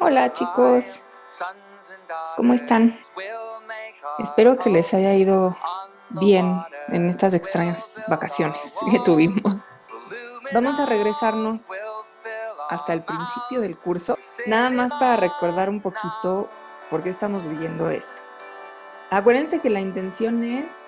[0.00, 1.02] Hola chicos,
[2.36, 2.98] ¿cómo están?
[4.18, 5.56] Espero que les haya ido
[6.10, 9.74] bien en estas extrañas vacaciones que tuvimos.
[10.52, 11.68] Vamos a regresarnos
[12.70, 16.48] hasta el principio del curso, nada más para recordar un poquito
[16.90, 18.20] por qué estamos leyendo esto.
[19.10, 20.86] Acuérdense que la intención es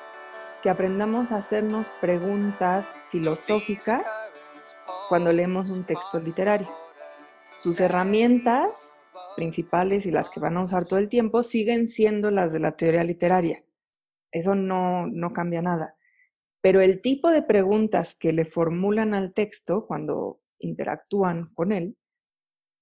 [0.62, 4.32] que aprendamos a hacernos preguntas filosóficas
[5.08, 6.89] cuando leemos un texto literario.
[7.60, 12.54] Sus herramientas principales y las que van a usar todo el tiempo siguen siendo las
[12.54, 13.62] de la teoría literaria.
[14.32, 15.94] Eso no, no cambia nada.
[16.62, 21.98] Pero el tipo de preguntas que le formulan al texto cuando interactúan con él,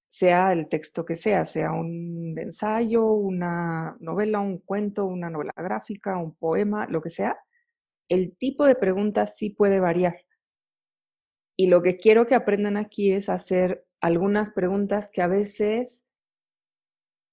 [0.07, 6.19] sea el texto que sea, sea un ensayo, una novela, un cuento, una novela gráfica,
[6.19, 7.37] un poema, lo que sea,
[8.09, 10.20] el tipo de preguntas sí puede variar.
[11.57, 16.07] Y lo que quiero que aprendan aquí es hacer algunas preguntas que a veces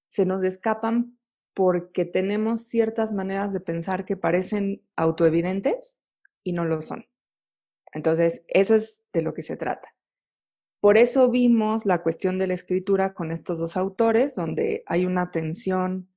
[0.10, 1.18] se nos escapan
[1.54, 6.02] porque tenemos ciertas maneras de pensar que parecen autoevidentes
[6.44, 7.08] y no lo son.
[7.94, 9.96] Entonces, eso es de lo que se trata.
[10.82, 15.30] Por eso vimos la cuestión de la escritura con estos dos autores, donde hay una
[15.30, 16.14] tensión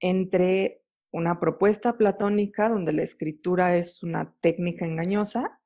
[0.00, 5.60] entre una propuesta platónica donde la escritura es una técnica engañosa,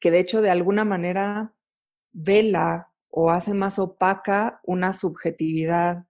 [0.00, 1.54] que de hecho de alguna manera
[2.12, 6.04] vela o hace más opaca una subjetividad.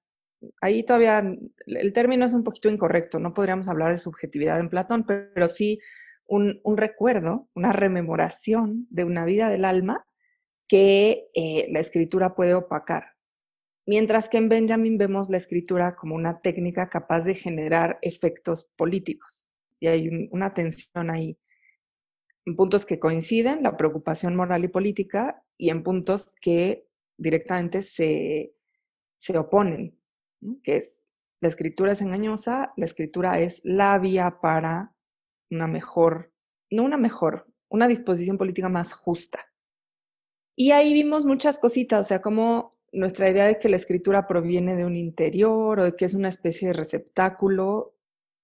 [0.62, 1.22] Ahí todavía
[1.66, 5.80] el término es un poquito incorrecto, no podríamos hablar de subjetividad en Platón, pero sí
[6.26, 10.06] un, recuerdo, una rememoración de una vida del alma
[10.66, 13.12] que eh, la escritura puede opacar.
[13.84, 19.50] Mientras que en Benjamin vemos la escritura como una técnica capaz de generar efectos políticos.
[19.78, 21.38] Y hay una tensión ahí.
[22.46, 26.86] En puntos que coinciden, la preocupación moral y política, y en puntos que
[27.16, 28.54] directamente se,
[29.16, 29.98] se oponen,
[30.62, 31.04] que es
[31.40, 34.94] la escritura es engañosa, la escritura es la vía para
[35.50, 36.32] una mejor,
[36.70, 39.40] no una mejor, una disposición política más justa.
[40.56, 44.76] Y ahí vimos muchas cositas, o sea, como nuestra idea de que la escritura proviene
[44.76, 47.94] de un interior o de que es una especie de receptáculo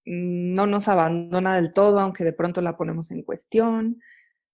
[0.05, 4.03] mm, no nos abandona del todo, aunque de pronto la ponemos en cuestión.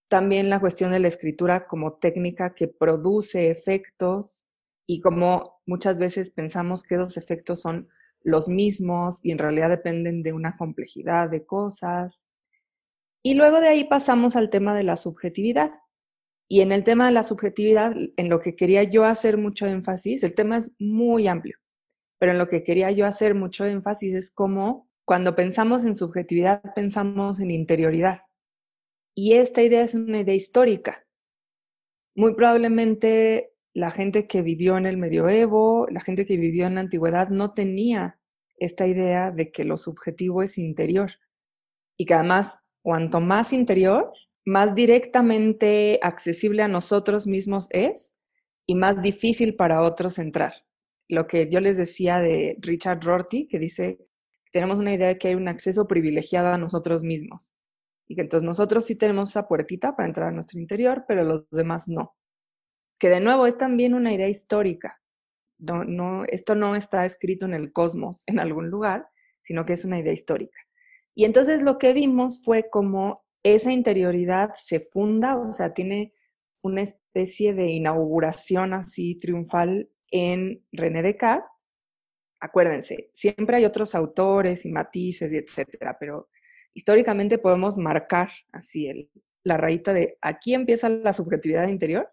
[0.09, 4.53] También la cuestión de la escritura como técnica que produce efectos
[4.87, 7.89] y como muchas veces pensamos que esos efectos son
[8.22, 12.28] los mismos y en realidad dependen de una complejidad de cosas.
[13.22, 15.72] Y luego de ahí pasamos al tema de la subjetividad,
[16.49, 20.22] y en el tema de la subjetividad, en lo que quería yo hacer mucho énfasis,
[20.22, 21.56] el tema es muy amplio,
[22.19, 26.62] pero en lo que quería yo hacer mucho énfasis es cómo cuando pensamos en subjetividad
[26.75, 28.21] pensamos en interioridad.
[29.19, 31.06] Y esta idea es una idea histórica.
[32.15, 36.82] Muy probablemente la gente que vivió en el medioevo, la gente que vivió en la
[36.82, 38.21] antigüedad no tenía
[38.59, 41.12] esta idea de que lo subjetivo es interior
[41.97, 44.12] y que además cuanto más interior,
[44.44, 48.16] más directamente accesible a nosotros mismos es
[48.66, 50.66] y más difícil para otros entrar.
[51.09, 53.98] Lo que yo les decía de Richard Rorty, que dice
[54.53, 57.54] tenemos una idea de que hay un acceso privilegiado a nosotros mismos
[58.09, 61.50] y que entonces nosotros sí tenemos esa puertita para entrar a nuestro interior, pero los
[61.50, 62.15] demás no.
[62.99, 65.00] Que de nuevo es también una idea histórica.
[65.59, 69.09] No, no, esto no está escrito en el cosmos en algún lugar,
[69.41, 70.59] sino que es una idea histórica.
[71.15, 76.12] Y entonces lo que vimos fue como esa interioridad se funda, o sea, tiene
[76.62, 81.49] una especie de inauguración así triunfal en René Descartes.
[82.41, 86.28] Acuérdense, siempre hay otros autores y matices y etcétera, pero
[86.77, 89.11] históricamente podemos marcar así
[89.43, 92.13] la rayita de aquí empieza la subjetividad interior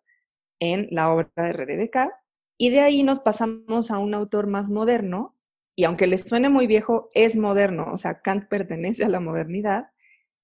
[0.60, 2.18] en la obra de Descartes
[2.58, 5.36] y de ahí nos pasamos a un autor más moderno
[5.76, 9.88] y aunque les suene muy viejo, es moderno, o sea, Kant pertenece a la modernidad,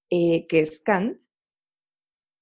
[0.10, 1.22] eh, que es Kant,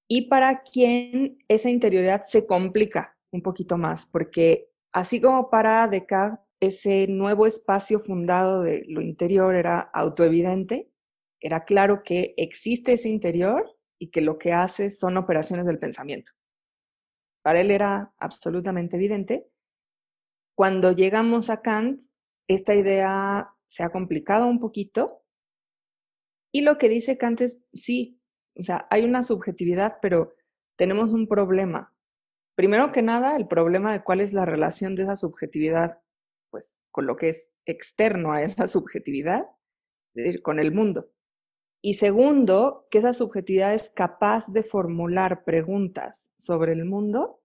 [0.09, 6.47] y para quien esa interioridad se complica un poquito más, porque así como para Descartes
[6.59, 10.89] ese nuevo espacio fundado de lo interior era autoevidente,
[11.47, 16.33] era claro que existe ese interior y que lo que hace son operaciones del pensamiento.
[17.41, 19.49] Para él era absolutamente evidente.
[20.57, 22.01] Cuando llegamos a Kant,
[22.49, 25.23] esta idea se ha complicado un poquito
[26.51, 28.21] y lo que dice Kant es, sí,
[28.59, 30.35] o sea, hay una subjetividad, pero
[30.75, 31.95] tenemos un problema.
[32.57, 36.01] Primero que nada, el problema de cuál es la relación de esa subjetividad,
[36.49, 39.45] pues, con lo que es externo a esa subjetividad,
[40.13, 41.09] es decir, con el mundo.
[41.87, 47.41] Y segundo, que esa subjetividad es capaz de formular preguntas sobre el mundo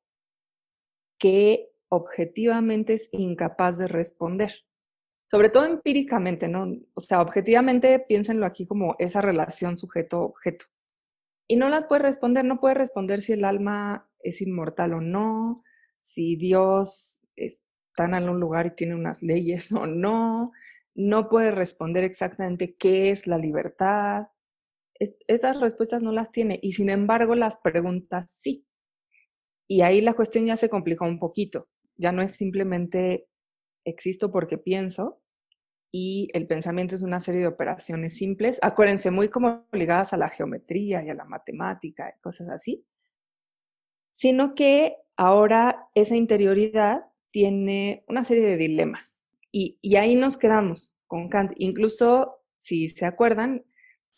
[1.16, 4.52] que objetivamente es incapaz de responder.
[5.30, 6.66] Sobre todo empíricamente, ¿no?
[6.94, 10.66] O sea, objetivamente piénsenlo aquí como esa relación sujeto-objeto.
[11.46, 15.62] Y no las puede responder, no puede responder si el alma es inmortal o no,
[16.00, 20.50] si Dios está en algún lugar y tiene unas leyes o no,
[20.94, 24.28] no puede responder exactamente qué es la libertad.
[25.26, 28.66] esas respuestas no las tiene y sin embargo las preguntas sí.
[29.68, 31.68] Y ahí la cuestión ya se complicó un poquito.
[31.96, 33.28] Ya no es simplemente
[33.84, 35.22] existo porque pienso
[35.90, 38.58] y el pensamiento es una serie de operaciones simples.
[38.62, 42.86] Acuérdense, muy como ligadas a la geometría y a la matemática y cosas así.
[44.10, 51.28] Sino que ahora esa interioridad tiene una serie de dilemas y, ahí nos quedamos con
[51.28, 51.52] Kant.
[51.56, 53.64] Incluso, si se acuerdan,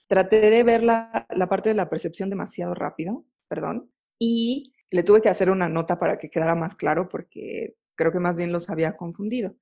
[0.07, 5.21] traté de ver la, la, parte de la percepción demasiado rápido, perdón, y le tuve
[5.21, 8.71] que hacer una nota para que quedara más claro porque creo que más bien los
[8.71, 9.57] había confundido.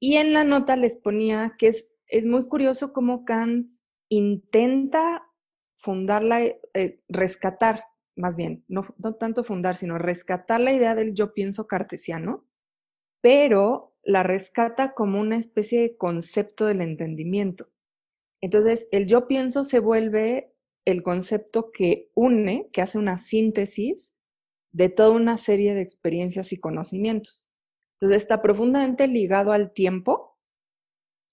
[0.00, 3.68] Y en la nota les ponía que es, es muy curioso cómo Kant
[4.08, 5.22] intenta
[5.76, 7.84] fundar la, eh, rescatar,
[8.16, 12.46] más bien, no, no tanto fundar, sino rescatar la idea del yo pienso cartesiano,
[13.20, 17.70] pero la rescata como una especie de concepto del entendimiento.
[18.40, 20.54] Entonces, el yo pienso se vuelve
[20.84, 24.14] el concepto que une, que hace una síntesis
[24.72, 27.50] de toda una serie de experiencias y conocimientos.
[27.94, 30.38] Entonces, está profundamente ligado al tiempo,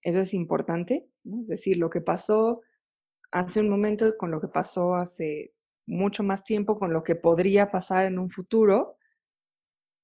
[0.04, 1.08] eso es importante,
[1.42, 2.62] es decir, lo que pasó
[3.32, 5.54] hace un momento con lo que pasó hace
[5.86, 8.98] mucho más tiempo, con lo que podría pasar en un futuro,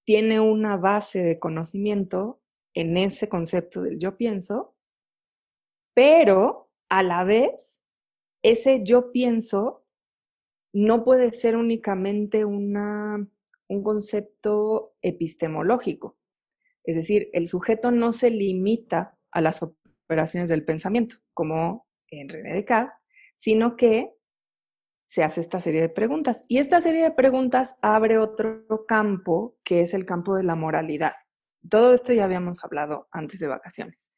[0.05, 2.41] tiene una base de conocimiento
[2.77, 4.75] en ese concepto del yo pienso,
[5.95, 7.81] pero a la vez,
[8.43, 9.83] ese yo pienso
[10.73, 13.27] no puede ser únicamente una,
[13.67, 16.19] un concepto epistemológico.
[16.83, 22.53] Es decir, el sujeto no se limita a las operaciones del pensamiento, como en René
[22.53, 22.93] Descartes,
[23.35, 24.13] sino que
[25.07, 26.43] se hace esta serie de preguntas.
[26.47, 31.13] Y esta serie de preguntas abre otro campo, que es el campo de la moralidad.
[31.69, 34.11] Todo esto ya habíamos hablado antes de vacaciones.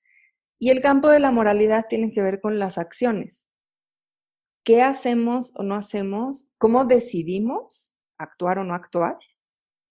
[0.59, 3.49] Y el campo de la moralidad tiene que ver con las acciones.
[4.63, 6.49] ¿Qué hacemos o no hacemos?
[6.57, 9.17] ¿Cómo decidimos actuar o no actuar?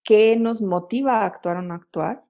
[0.05, 2.25] ¿Qué nos motiva a actuar o no actuar?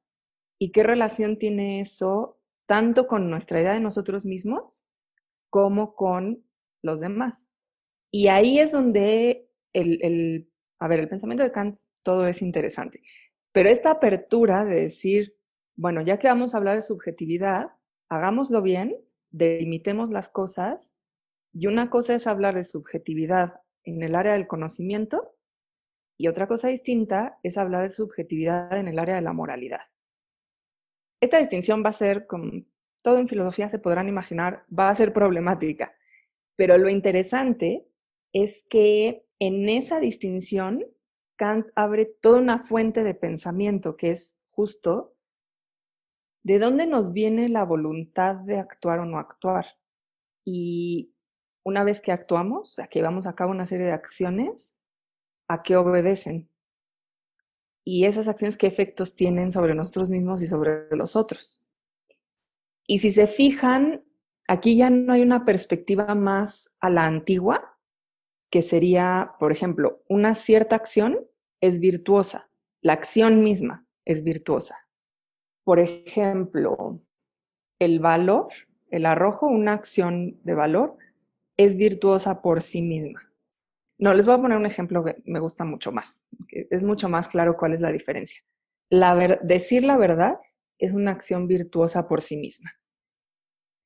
[0.59, 4.87] ¿Y qué relación tiene eso tanto con nuestra idea de nosotros mismos
[5.51, 6.45] como con
[6.83, 7.51] los demás?
[8.11, 13.03] Y ahí es donde el, el a ver, el pensamiento de Kant, todo es interesante.
[13.53, 15.37] Pero esta apertura de decir,
[15.77, 17.73] bueno, ya que vamos a hablar de subjetividad,
[18.09, 18.97] hagámoslo bien,
[19.31, 20.95] delimitemos las cosas,
[21.53, 25.35] y una cosa es hablar de subjetividad en el área del conocimiento,
[26.19, 29.83] y otra cosa distinta es hablar de subjetividad en el área de la moralidad.
[31.21, 32.65] Esta distinción va a ser, como
[33.03, 35.95] todo en filosofía se podrán imaginar, va a ser problemática,
[36.57, 37.87] pero lo interesante
[38.33, 40.85] es que en esa distinción
[41.39, 45.15] Kant abre toda una fuente de pensamiento que es justo
[46.43, 49.67] de dónde nos viene la voluntad de actuar o no actuar.
[50.45, 51.15] Y
[51.65, 54.77] una vez que actuamos, a que vamos a cabo una serie de acciones,
[55.47, 56.51] ¿a qué obedecen?
[57.85, 61.67] Y esas acciones, ¿qué efectos tienen sobre nosotros mismos y sobre los otros?
[62.87, 64.05] Y si se fijan,
[64.49, 67.78] aquí ya no hay una perspectiva más a la antigua,
[68.51, 71.27] que sería, por ejemplo, una cierta acción
[71.61, 72.51] es virtuosa,
[72.81, 74.89] la acción misma es virtuosa.
[75.65, 77.03] Por ejemplo,
[77.79, 78.49] el valor,
[78.91, 80.97] el arrojo, una acción de valor,
[81.57, 83.21] es virtuosa por sí misma.
[83.99, 87.09] No, les voy a poner un ejemplo que me gusta mucho más, que es mucho
[87.09, 88.41] más claro cuál es la diferencia.
[89.43, 90.39] decir la verdad
[90.79, 92.71] es una acción virtuosa por sí misma.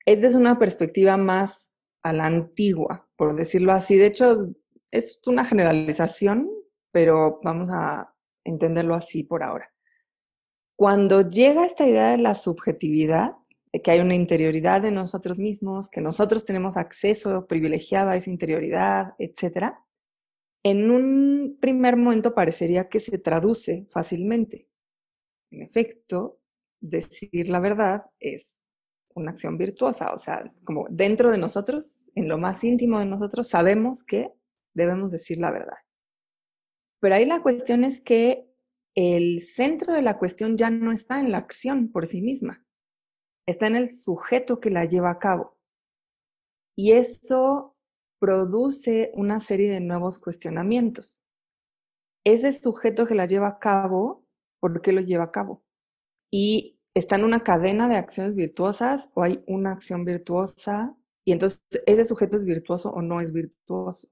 [0.04, 1.71] Esta es una perspectiva más
[2.02, 3.96] a la antigua, por decirlo así.
[3.96, 4.48] De hecho,
[4.90, 6.50] es una generalización,
[6.92, 9.72] pero vamos a entenderlo así por ahora.
[10.76, 13.36] Cuando llega esta idea de la subjetividad,
[13.72, 18.30] de que hay una interioridad de nosotros mismos, que nosotros tenemos acceso privilegiado a esa
[18.30, 19.74] interioridad, etc.,
[20.64, 24.68] en un primer momento parecería que se traduce fácilmente.
[25.50, 26.38] En efecto,
[26.80, 28.64] decir la verdad es
[29.14, 33.48] una acción virtuosa, o sea, como dentro de nosotros, en lo más íntimo de nosotros,
[33.48, 34.32] sabemos que
[34.74, 35.76] debemos decir la verdad.
[37.00, 38.48] Pero ahí la cuestión es que
[38.94, 42.64] el centro de la cuestión ya no está en la acción por sí misma,
[43.46, 45.58] está en el sujeto que la lleva a cabo.
[46.76, 47.76] Y eso
[48.20, 51.24] produce una serie de nuevos cuestionamientos.
[52.24, 54.24] Ese sujeto que la lleva a cabo,
[54.60, 55.64] ¿por qué lo lleva a cabo?
[56.32, 60.94] y está en una cadena de acciones virtuosas o hay una acción virtuosa
[61.24, 64.08] y entonces ese sujeto es virtuoso o no es virtuoso.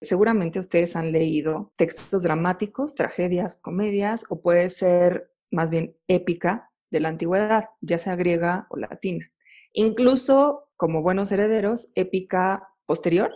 [0.00, 7.00] Seguramente ustedes han leído textos dramáticos, tragedias, comedias o puede ser más bien épica de
[7.00, 9.30] la antigüedad, ya sea griega o latina.
[9.72, 13.30] Incluso como buenos herederos, épica posterior,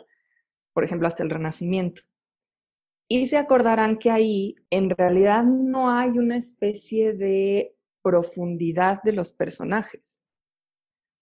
[0.72, 2.02] por ejemplo, hasta el Renacimiento.
[3.08, 9.32] Y se acordarán que ahí en realidad no hay una especie de profundidad de los
[9.32, 10.22] personajes.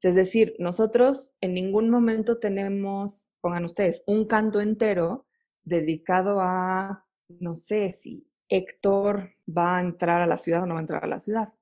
[0.03, 5.27] Es decir, nosotros en ningún momento tenemos, pongan ustedes, un canto entero
[5.65, 10.81] dedicado a, no sé, si Héctor va a entrar a la ciudad o no va
[10.81, 11.53] a entrar a la ciudad.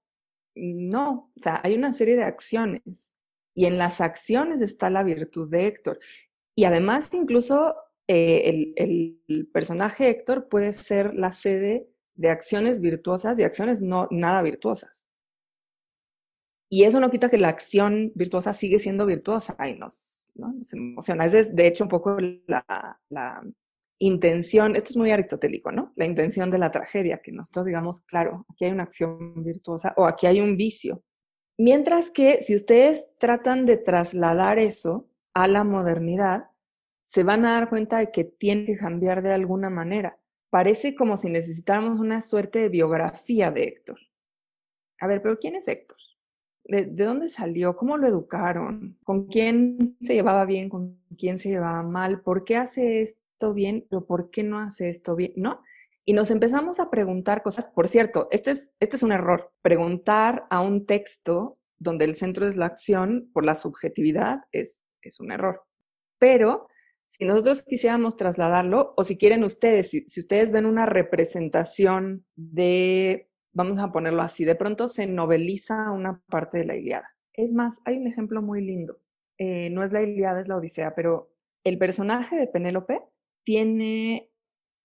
[0.54, 3.14] No, o sea, hay una serie de acciones
[3.54, 5.98] y en las acciones está la virtud de Héctor.
[6.54, 7.74] Y además, incluso
[8.08, 14.42] eh, el, personaje Héctor puede ser la sede de acciones virtuosas y acciones no nada
[14.42, 15.10] virtuosas.
[16.68, 20.26] Y eso no quita que la acción virtuosa sigue siendo virtuosa y nos,
[20.72, 21.26] emociona.
[21.26, 23.42] Es de hecho un poco la,
[23.98, 25.94] intención, esto es muy aristotélico, ¿no?
[25.96, 30.04] La intención de la tragedia, que nosotros digamos, claro, aquí hay una acción virtuosa o
[30.04, 31.02] aquí hay un vicio.
[31.56, 36.50] Mientras que si ustedes tratan de trasladar eso a la modernidad,
[37.00, 40.18] se van a dar cuenta de que tiene que cambiar de alguna manera.
[40.50, 43.98] Parece como si necesitáramos una suerte de biografía de Héctor.
[45.00, 45.98] A ver, pero ¿quién es Héctor?
[46.64, 47.76] ¿De, dónde salió?
[47.76, 48.98] ¿Cómo lo educaron?
[49.04, 50.68] ¿Con quién se llevaba bien?
[50.68, 52.22] ¿Con quién se llevaba mal?
[52.22, 53.86] ¿Por qué hace esto bien?
[53.88, 55.32] ¿Pero por qué no hace esto bien?
[55.36, 55.62] ¿No?
[56.04, 57.68] Y nos empezamos a preguntar cosas.
[57.68, 59.52] Por cierto, este es, este es un error.
[59.62, 65.20] Preguntar a un texto donde el centro es la acción por la subjetividad es, es
[65.20, 65.64] un error.
[66.18, 66.68] Pero
[67.06, 73.78] si nosotros quisiéramos trasladarlo, o si quieren ustedes, si, ustedes ven una representación de, vamos
[73.78, 77.08] a ponerlo así, de pronto se noveliza una parte de la Iliada.
[77.32, 79.00] Es más, hay un ejemplo muy lindo.
[79.38, 81.30] Eh, no es la Iliada, es la Odisea, pero
[81.64, 83.00] el personaje de Penélope
[83.44, 84.30] tiene,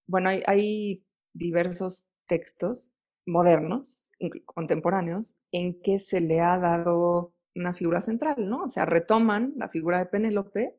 [0.07, 2.93] bueno, hay, hay diversos textos
[3.25, 4.11] modernos,
[4.45, 8.63] contemporáneos, en que se le ha dado una figura central, ¿no?
[8.63, 10.77] O sea, retoman la figura de Penélope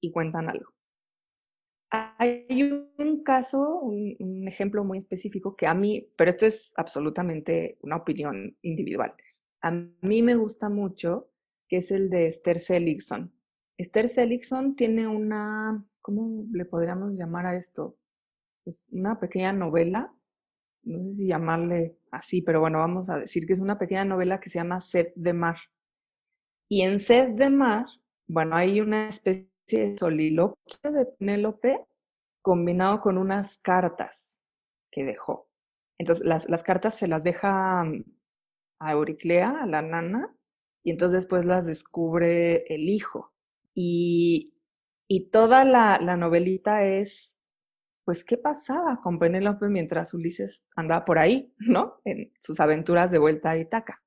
[0.00, 0.73] y cuentan algo.
[2.18, 2.62] Hay
[2.98, 8.56] un caso, un, ejemplo muy específico que a mí, pero esto es absolutamente una opinión
[8.62, 9.14] individual.
[9.62, 11.30] A mí me gusta mucho,
[11.68, 13.32] que es el de Esther Seligson.
[13.78, 17.96] Esther Seligson tiene una, ¿cómo le podríamos llamar a esto?
[18.64, 20.12] Pues una pequeña novela,
[20.82, 24.40] no sé si llamarle así, pero bueno, vamos a decir que es una pequeña novela
[24.40, 25.56] que se llama Sed de Mar.
[26.68, 27.86] Y en Sed de Mar,
[28.26, 31.84] bueno, hay una especie de soliloquio de Penélope
[32.42, 34.40] combinado con unas cartas
[34.90, 35.48] que dejó.
[35.98, 38.04] Entonces, las, las cartas se las deja mm,
[38.80, 40.36] a Euriclea, a la nana,
[40.82, 43.32] y entonces después las descubre el hijo.
[43.74, 44.54] Y,
[45.08, 47.38] y toda la, la novelita es,
[48.04, 52.00] pues, ¿qué pasaba con Penélope mientras Ulises andaba por ahí, ¿no?
[52.04, 54.02] En sus aventuras de vuelta a Itaca.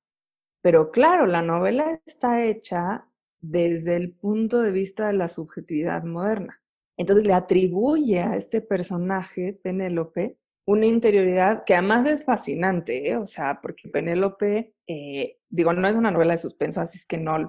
[0.61, 3.06] Pero claro, la novela está hecha
[3.41, 6.61] desde el punto de vista de la subjetividad moderna.
[6.97, 13.17] Entonces le atribuye a este personaje, Penélope, una interioridad que además es fascinante, ¿eh?
[13.17, 17.17] o sea, porque Penélope, eh, digo, no es una novela de suspenso, así es que
[17.17, 17.47] no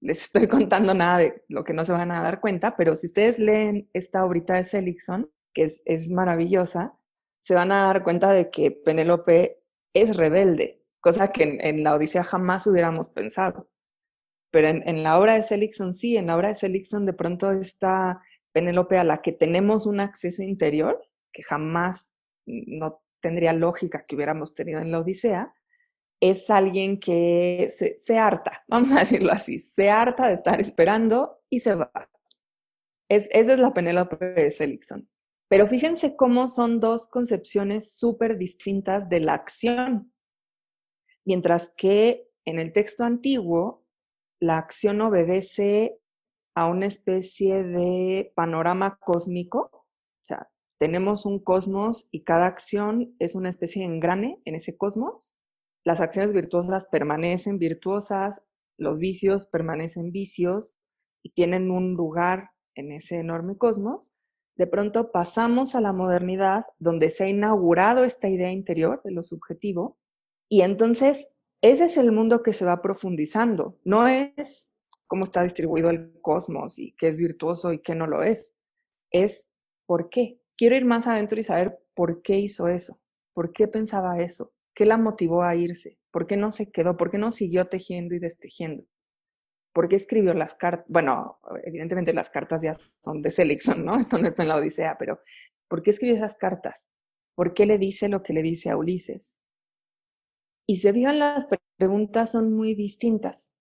[0.00, 3.06] les estoy contando nada de lo que no se van a dar cuenta, pero si
[3.06, 6.96] ustedes leen esta obrita de Seligson, que es, es maravillosa,
[7.40, 9.62] se van a dar cuenta de que Penélope
[9.94, 13.68] es rebelde, cosa que en la Odisea jamás hubiéramos pensado.
[14.50, 18.20] Pero en, la obra de Seligson sí, en la obra de Seligson de pronto está
[18.52, 21.00] Penélope a la que tenemos un acceso interior
[21.32, 22.16] que jamás
[22.46, 25.54] no tendría lógica que hubiéramos tenido en la Odisea,
[26.20, 31.38] es alguien que se, se, harta, vamos a decirlo así, se harta de estar esperando
[31.48, 31.90] y se va.
[33.08, 35.08] Es, esa es la Penélope de Seligson.
[35.48, 40.12] Pero fíjense cómo son dos concepciones súper distintas de la acción.
[41.24, 43.84] Mientras que en el texto antiguo
[44.40, 46.00] la acción obedece
[46.54, 53.34] a una especie de panorama cósmico, o sea, tenemos un cosmos y cada acción es
[53.34, 55.38] una especie de engrane en ese cosmos.
[55.84, 58.44] Las acciones virtuosas permanecen virtuosas,
[58.78, 60.78] los vicios permanecen vicios
[61.22, 64.14] y tienen un lugar en ese enorme cosmos.
[64.56, 69.22] De pronto pasamos a la modernidad donde se ha inaugurado esta idea interior de lo
[69.22, 69.98] subjetivo
[70.48, 73.78] y entonces ese es el mundo que se va profundizando.
[73.84, 74.72] No es
[75.06, 78.56] cómo está distribuido el cosmos y qué es virtuoso y qué no lo es.
[79.10, 79.52] Es
[79.86, 80.40] por qué.
[80.56, 83.00] Quiero ir más adentro y saber por qué hizo eso,
[83.32, 85.98] por qué pensaba eso, ¿Qué la motivó a irse?
[86.10, 86.96] ¿Por qué no se quedó?
[86.96, 88.84] ¿Por qué no siguió tejiendo y destejiendo?
[89.72, 90.86] ¿Por qué escribió las cartas?
[90.88, 93.96] Bueno, evidentemente las cartas ya son de Seligson, ¿no?
[94.00, 95.20] Esto no está en la Odisea, pero
[95.68, 96.90] ¿por qué escribió esas cartas?
[97.34, 99.39] ¿Por qué le dice lo que le dice a Ulises?
[100.70, 101.48] Y se fijan, las
[101.78, 103.56] preguntas son muy distintas.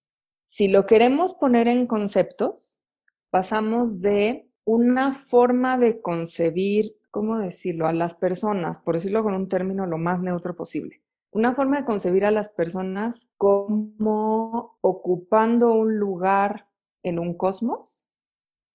[0.45, 2.83] Si lo queremos poner en conceptos,
[3.31, 9.49] pasamos de una forma de concebir, ¿cómo decirlo?, a las personas, por decirlo con un
[9.49, 11.01] término lo más neutro posible.
[11.31, 16.69] Una forma de concebir a las personas como ocupando un lugar
[17.01, 18.07] en un cosmos,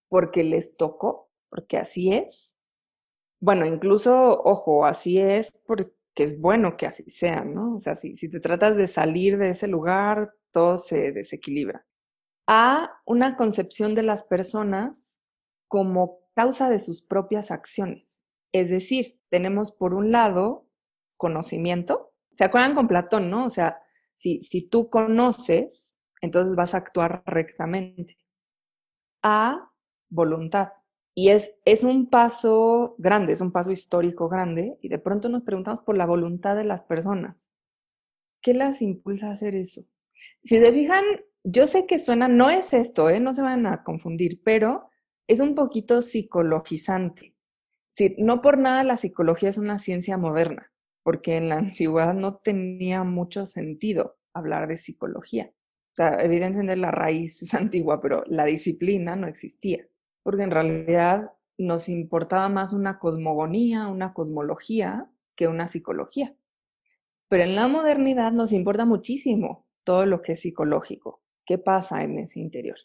[0.08, 2.56] porque les tocó, porque así es.
[3.38, 7.74] Bueno, incluso, ojo, así es porque es bueno que así sea, ¿no?
[7.74, 11.84] O sea, si, si te tratas de salir de ese lugar, todo se desequilibra.
[12.46, 15.20] A una concepción de las personas
[15.66, 18.24] como causa de sus propias acciones.
[18.52, 20.68] Es decir, tenemos por un lado
[21.16, 23.44] conocimiento, ¿Se acuerdan con Platón, no?
[23.44, 23.80] O sea,
[24.12, 28.18] si, si tú conoces, entonces vas a actuar rectamente.
[29.22, 29.70] A
[30.10, 30.72] voluntad.
[31.14, 35.42] Y es, es un paso grande, es un paso histórico grande, y de pronto nos
[35.42, 37.52] preguntamos por la voluntad de las personas.
[38.42, 39.82] ¿Qué las impulsa a hacer eso?
[40.42, 41.04] Si se fijan,
[41.44, 43.20] yo sé que suena, no es esto, ¿eh?
[43.20, 44.88] no se van a confundir, pero
[45.28, 47.34] es un poquito psicologizante.
[47.92, 52.38] Si, no por nada la psicología es una ciencia moderna porque en la antigüedad no
[52.38, 55.52] tenía mucho sentido hablar de psicología.
[55.92, 59.86] O sea, evidentemente la raíz es antigua, pero la disciplina no existía,
[60.24, 66.34] porque en realidad nos importaba más una cosmogonía, una cosmología, que una psicología.
[67.28, 72.18] Pero en la modernidad nos importa muchísimo todo lo que es psicológico, qué pasa en
[72.18, 72.78] ese interior.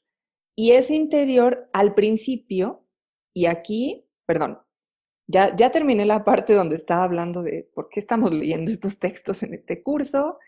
[0.56, 2.86] Y ese interior al principio,
[3.34, 4.60] y aquí, perdón,
[5.28, 9.54] ya, terminé la parte donde estaba hablando de por qué estamos leyendo estos textos en
[9.54, 10.40] este curso.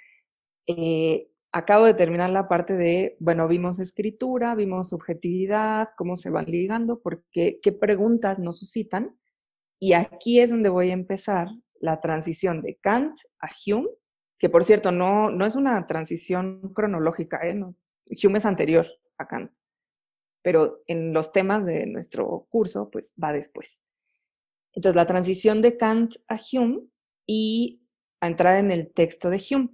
[0.65, 6.45] Eh, acabo de terminar la parte de, bueno, vimos escritura, vimos subjetividad, cómo se van
[6.45, 9.17] ligando, por qué, qué preguntas nos suscitan.
[9.79, 13.89] Y aquí es donde voy a empezar la transición de Kant a Hume,
[14.39, 17.59] que por cierto no, no es una transición cronológica, ¿eh?
[18.23, 18.87] Hume es anterior
[19.17, 19.51] a Kant,
[20.41, 23.83] pero en los temas de nuestro curso, pues va después.
[24.73, 26.81] Entonces, la transición de Kant a Hume
[27.27, 27.83] y
[28.21, 29.69] a entrar en el texto de Hume,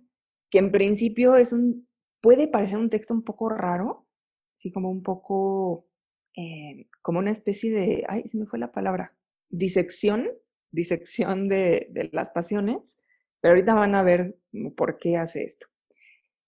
[0.49, 1.87] que en principio es un,
[2.21, 4.07] puede parecer un texto un poco raro,
[4.53, 5.87] así como un poco,
[6.35, 9.15] eh, como una especie de, ay, se me fue la palabra,
[9.49, 10.29] disección,
[10.71, 12.97] disección de, de las pasiones,
[13.39, 14.37] pero ahorita van a ver
[14.75, 15.67] por qué hace esto.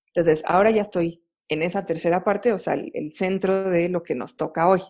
[0.08, 4.16] Entonces, ahora ya estoy en esa tercera parte, o sea, el centro de lo que
[4.16, 4.82] nos toca hoy.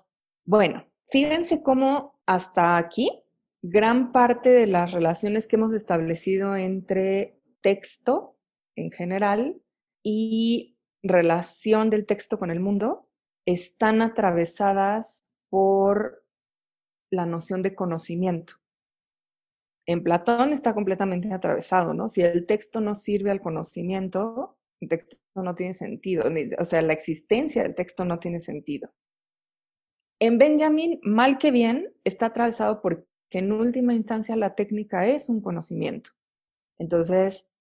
[0.45, 3.23] Bueno, fíjense cómo hasta aquí
[3.61, 8.38] gran parte de las relaciones que hemos establecido entre texto
[8.79, 9.61] en general
[10.03, 13.07] y relación del texto con el mundo
[13.45, 16.23] están atravesadas por
[17.11, 18.53] la noción de conocimiento.
[19.87, 22.09] En Platón está completamente atravesado, ¿no?
[22.09, 26.25] Si el texto no sirve al conocimiento, el texto no tiene sentido,
[26.59, 28.93] o sea, la existencia del texto no tiene sentido.
[30.21, 35.29] En Benjamin, mal que bien, está atravesado por que en última instancia la técnica es
[35.29, 36.11] un conocimiento.
[36.77, 37.51] Entonces,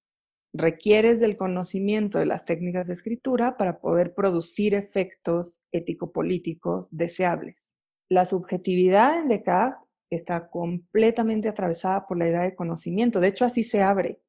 [0.53, 7.77] requieres del conocimiento de las técnicas de escritura para poder producir efectos ético-políticos deseables.
[8.09, 13.21] La subjetividad en Descartes está completamente atravesada por la idea de conocimiento.
[13.21, 14.23] De hecho, así se abre.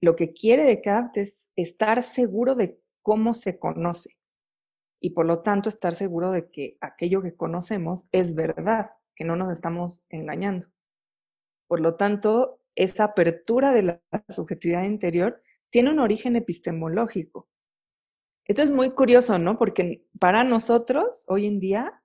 [0.00, 4.16] Lo que quiere Descartes es estar seguro de cómo se conoce
[5.00, 9.36] y por lo tanto estar seguro de que aquello que conocemos es verdad que no
[9.36, 10.66] nos estamos engañando.
[11.68, 17.48] Por lo tanto, esa apertura de la subjetividad interior tiene un origen epistemológico.
[18.46, 19.58] Esto es muy curioso, ¿no?
[19.58, 22.02] Porque para nosotros, hoy en día,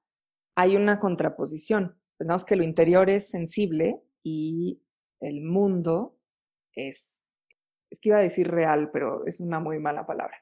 [0.55, 2.01] hay una contraposición.
[2.17, 4.81] Pensamos que lo interior es sensible y
[5.19, 6.17] el mundo
[6.73, 7.27] es,
[7.91, 10.37] es que iba a decir real, pero es una muy mala palabra.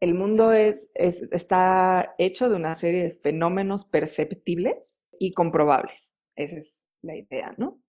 [0.00, 6.16] El mundo es, está hecho de una serie de fenómenos perceptibles y comprobables.
[6.36, 7.82] Esa es la idea, ¿no?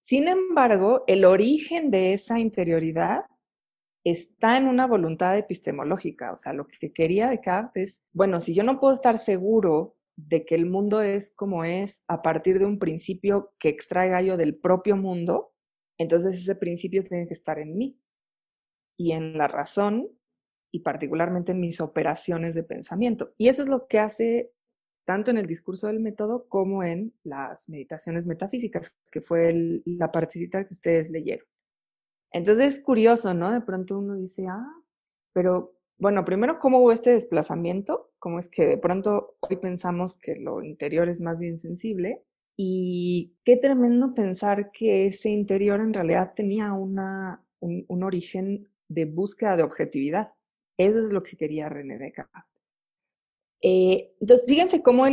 [0.00, 3.26] Sin embargo, el origen de esa interioridad
[4.04, 6.32] está en una voluntad epistemológica.
[6.32, 10.44] O sea, lo que quería Descartes es, bueno, si yo no puedo estar seguro de
[10.44, 14.56] que el mundo es como es a partir de un principio que extraiga yo del
[14.56, 15.52] propio mundo,
[15.98, 17.98] entonces ese principio tiene que estar en mí
[18.98, 20.08] y en la razón
[20.72, 23.34] y particularmente en mis operaciones de pensamiento.
[23.38, 24.52] Y eso es lo que hace
[25.10, 30.64] tanto en el discurso del método como en las meditaciones metafísicas, que fue la partecita
[30.64, 31.44] que ustedes leyeron.
[32.30, 33.50] Entonces es curioso, ¿no?
[33.50, 34.72] De pronto uno dice, ah,
[35.32, 38.12] pero bueno, primero, ¿cómo hubo este desplazamiento?
[38.20, 42.22] ¿Cómo es que de pronto hoy pensamos que lo interior es más bien sensible?
[42.56, 49.56] Y qué tremendo pensar que ese interior en realidad tenía una, un, origen de búsqueda
[49.56, 50.34] de objetividad.
[50.78, 52.49] Eso es lo que quería René Descartes.
[53.62, 55.06] Eh, entonces, fíjense cómo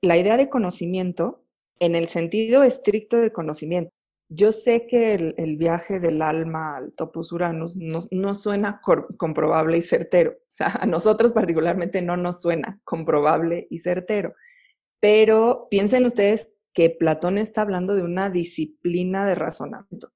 [0.00, 1.44] la idea de conocimiento,
[1.80, 3.92] en el sentido estricto de conocimiento,
[4.28, 8.80] yo sé que el, viaje del alma al topus Uranus no, suena
[9.16, 10.32] comprobable y certero.
[10.32, 14.34] O sea, a nosotros particularmente no nos suena comprobable y certero.
[15.00, 20.12] Pero piensen ustedes que Platón está hablando de una disciplina de razonamiento.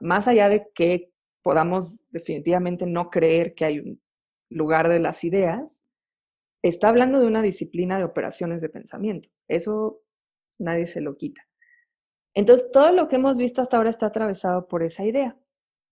[0.00, 1.10] más allá de que
[1.42, 4.02] podamos definitivamente no creer que hay un
[4.50, 5.84] lugar de las ideas,
[6.68, 9.28] está hablando de una disciplina de operaciones de pensamiento.
[9.48, 10.02] Eso
[10.58, 11.46] nadie se lo quita.
[12.34, 15.38] Entonces, todo lo que hemos visto hasta ahora está atravesado por esa idea.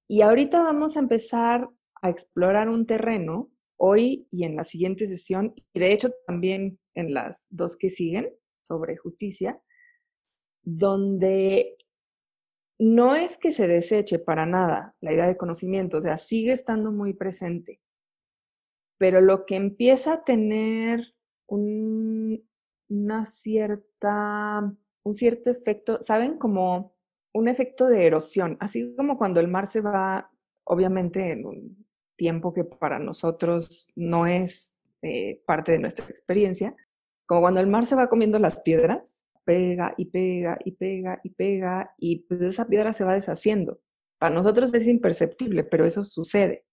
[0.08, 1.68] Y ahorita vamos a empezar
[2.02, 7.14] a explorar un terreno, hoy y en la siguiente sesión, y de hecho también en
[7.14, 9.60] las dos que siguen sobre justicia,
[10.62, 11.76] donde
[12.78, 16.92] no es que se deseche para nada la idea de conocimiento, o sea, sigue estando
[16.92, 17.80] muy presente,
[18.98, 21.14] pero lo que empieza a tener
[21.48, 26.38] una cierta un cierto efecto, ¿saben?
[26.38, 26.94] Como
[27.32, 30.30] un efecto de erosión, así como cuando el mar se va,
[30.64, 36.74] obviamente en un tiempo que para nosotros no es eh, parte de nuestra experiencia,
[37.26, 41.30] como cuando el mar se va comiendo las piedras, pega y pega y pega y
[41.30, 43.80] pega y pues esa piedra se va deshaciendo.
[44.18, 46.64] Para nosotros es imperceptible, pero eso sucede.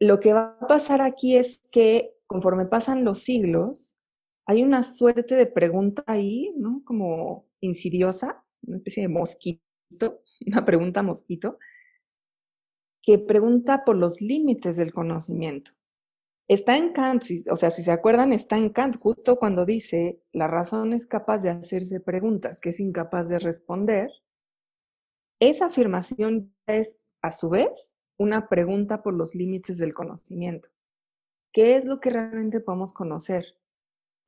[0.00, 3.98] Lo que va a pasar aquí es que conforme pasan los siglos,
[4.46, 6.82] hay una suerte de pregunta ahí, ¿no?
[6.84, 11.58] Como insidiosa, una especie de mosquito, una pregunta mosquito,
[13.02, 15.72] que pregunta por los límites del conocimiento.
[16.48, 20.46] Está en Kant, o sea, si se acuerdan, está en Kant justo cuando dice, la
[20.46, 24.10] razón es capaz de hacerse preguntas que es incapaz de responder.
[25.40, 30.68] Esa afirmación es, a su vez, una pregunta por los límites del conocimiento.
[31.52, 33.56] ¿Qué es lo que realmente podemos conocer?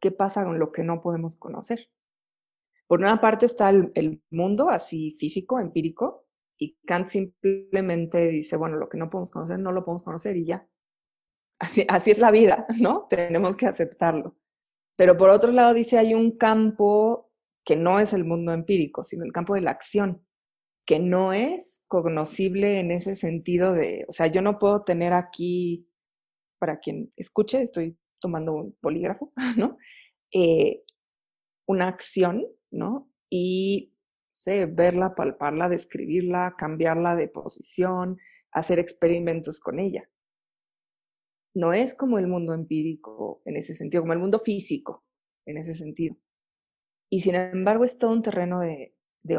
[0.00, 1.90] ¿Qué pasa con lo que no podemos conocer?
[2.86, 8.88] Por una parte está el, mundo así físico, empírico, y Kant simplemente dice, bueno, lo
[8.88, 10.66] que no podemos conocer, no lo podemos conocer y ya.
[11.60, 13.06] Así, así es la vida, ¿no?
[13.10, 14.36] Tenemos que aceptarlo.
[14.96, 17.30] Pero por otro lado dice, hay un campo
[17.64, 20.26] que no es el mundo empírico, sino el campo de la acción,
[20.88, 25.86] que no es cognoscible en ese sentido de, o sea, yo no puedo tener aquí,
[26.58, 29.76] para quien escuche, estoy tomando un polígrafo, ¿no?
[30.32, 30.82] Eh,
[31.66, 33.12] una acción ¿no?
[33.28, 33.94] Y,
[34.32, 38.16] sé, verla, palparla, describirla, cambiarla de posición,
[38.50, 40.08] hacer experimentos con ella.
[41.54, 45.04] No es como el mundo empírico en ese sentido, como el mundo físico
[45.44, 46.16] en ese sentido.
[47.10, 49.36] Y sin embargo es todo un terreno de, de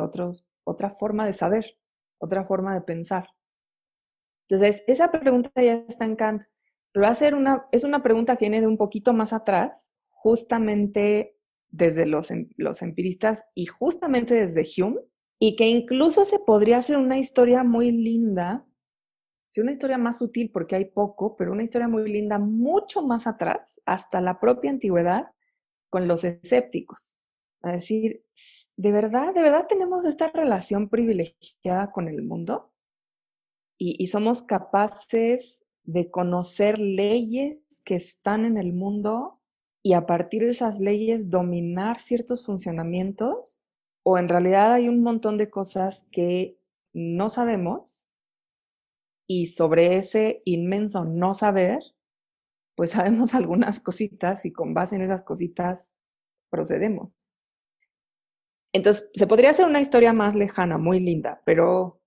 [0.64, 1.78] otra forma de saber,
[2.20, 3.30] otra forma de pensar.
[4.48, 6.44] Entonces, esa pregunta ya está en Kant,
[6.92, 9.92] pero va a ser una, es una pregunta que viene de un poquito más atrás,
[10.08, 11.36] justamente
[11.70, 15.02] desde los, em, los empiristas y justamente desde Hume,
[15.40, 18.66] y que incluso se podría hacer una historia muy linda,
[19.50, 23.28] sí, una historia más sutil porque hay poco, pero una historia muy linda mucho más
[23.28, 25.28] atrás, hasta la propia antigüedad,
[25.90, 27.19] con los escépticos.
[27.62, 28.26] A decir,
[28.78, 32.72] ¿de verdad, de verdad tenemos esta relación privilegiada con el mundo?
[33.78, 39.42] Y, y somos capaces de conocer leyes que están en el mundo
[39.82, 43.64] y a partir de esas leyes dominar ciertos funcionamientos
[44.04, 46.60] o en realidad hay un montón de cosas que
[46.94, 48.10] no sabemos
[49.28, 51.80] y sobre ese inmenso no saber,
[52.76, 55.98] pues sabemos algunas cositas y con base en esas cositas
[56.50, 57.32] procedemos.
[58.74, 62.02] Entonces, se podría hacer una historia más lejana, muy linda, pero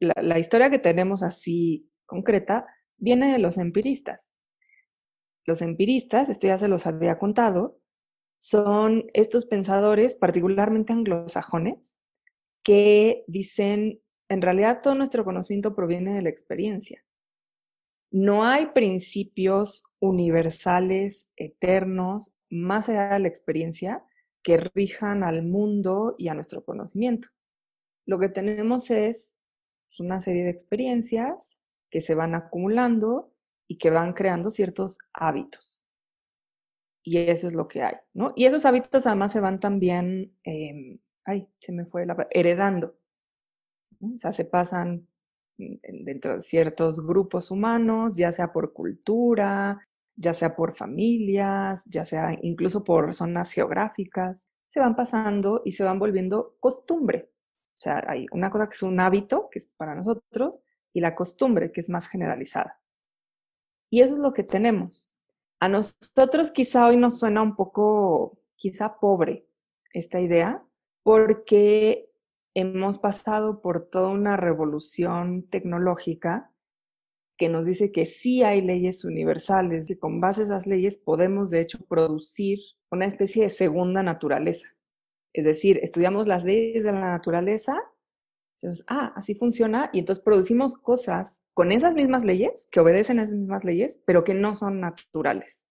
[0.00, 4.34] la, la historia que tenemos así concreta viene de los empiristas.
[5.46, 7.80] Los empiristas, esto ya se los había contado,
[8.38, 12.00] son estos pensadores, particularmente anglosajones,
[12.62, 17.04] que dicen, en realidad todo nuestro conocimiento proviene de la experiencia.
[18.10, 24.04] No hay principios universales, eternos, más allá de la experiencia,
[24.42, 27.28] que rijan al mundo y a nuestro conocimiento.
[28.06, 29.36] Lo que tenemos es
[29.98, 33.32] una serie de experiencias que se van acumulando
[33.68, 35.86] y que van creando ciertos hábitos.
[37.02, 38.32] Y eso es lo que hay, ¿no?
[38.36, 42.98] Y esos hábitos además se van también, em, ay, se me fue la heredando.
[44.00, 45.08] O sea, se pasan
[45.56, 52.36] dentro de ciertos grupos humanos, ya sea por cultura, ya sea por familias, ya sea
[52.42, 57.30] incluso por zonas geográficas, se van pasando y se van volviendo costumbre.
[57.78, 60.56] O sea, hay una cosa que es un hábito, que es para nosotros,
[60.92, 62.80] y la costumbre, que es más generalizada.
[63.90, 65.12] Y eso es lo que tenemos.
[65.60, 69.46] A nosotros quizá hoy nos suena un poco, quizá pobre
[69.92, 70.64] esta idea,
[71.02, 72.10] porque
[72.54, 76.49] hemos pasado por toda una revolución tecnológica
[77.40, 81.48] que nos dice que sí hay leyes universales, que con base a esas leyes podemos
[81.48, 82.58] de hecho producir
[82.90, 84.68] una especie de segunda naturaleza.
[85.32, 87.80] Es decir, estudiamos las leyes de la naturaleza,
[88.54, 93.22] decimos, ah, así funciona, y entonces producimos cosas con esas mismas leyes, que obedecen a
[93.22, 95.66] esas mismas leyes, pero que no son naturales.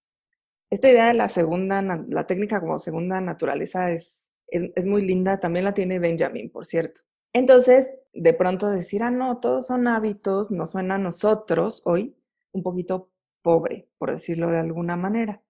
[0.71, 5.39] Esta idea de la segunda, la técnica como segunda naturaleza es, es, es muy linda,
[5.39, 7.01] también la tiene Benjamin, por cierto.
[7.33, 12.15] Entonces, de pronto decir, ah, no, todos son hábitos, nos suena a nosotros hoy
[12.51, 13.09] un poquito
[13.41, 15.41] pobre, por decirlo de alguna manera.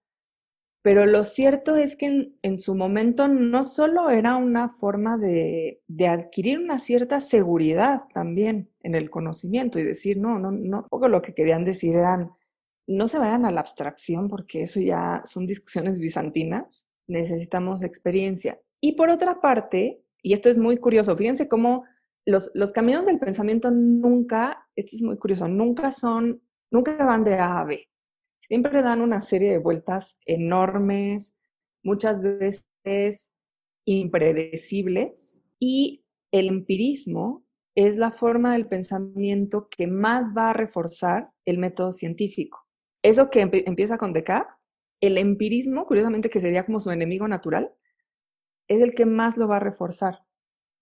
[0.82, 6.08] Pero lo cierto es que en, su momento no solo era una forma de, de,
[6.08, 11.20] adquirir una cierta seguridad también en el conocimiento y decir, no, no, no, poco lo
[11.20, 12.30] que querían decir eran,
[12.86, 18.58] no se vayan a la abstracción porque eso ya son discusiones bizantinas, necesitamos experiencia.
[18.80, 21.84] Y por otra parte, y esto es muy curioso, fíjense cómo
[22.26, 27.34] los, los caminos del pensamiento nunca, esto es muy curioso, nunca son, nunca van de
[27.34, 27.88] A a B.
[28.38, 31.36] Siempre dan una serie de vueltas enormes,
[31.82, 33.34] muchas veces
[33.84, 41.58] impredecibles, y el empirismo es la forma del pensamiento que más va a reforzar el
[41.58, 42.66] método científico.
[43.02, 44.56] Eso que empieza con Descartes,
[45.00, 47.72] el empirismo, curiosamente que sería como su enemigo natural,
[48.70, 50.24] es el que más lo va a reforzar.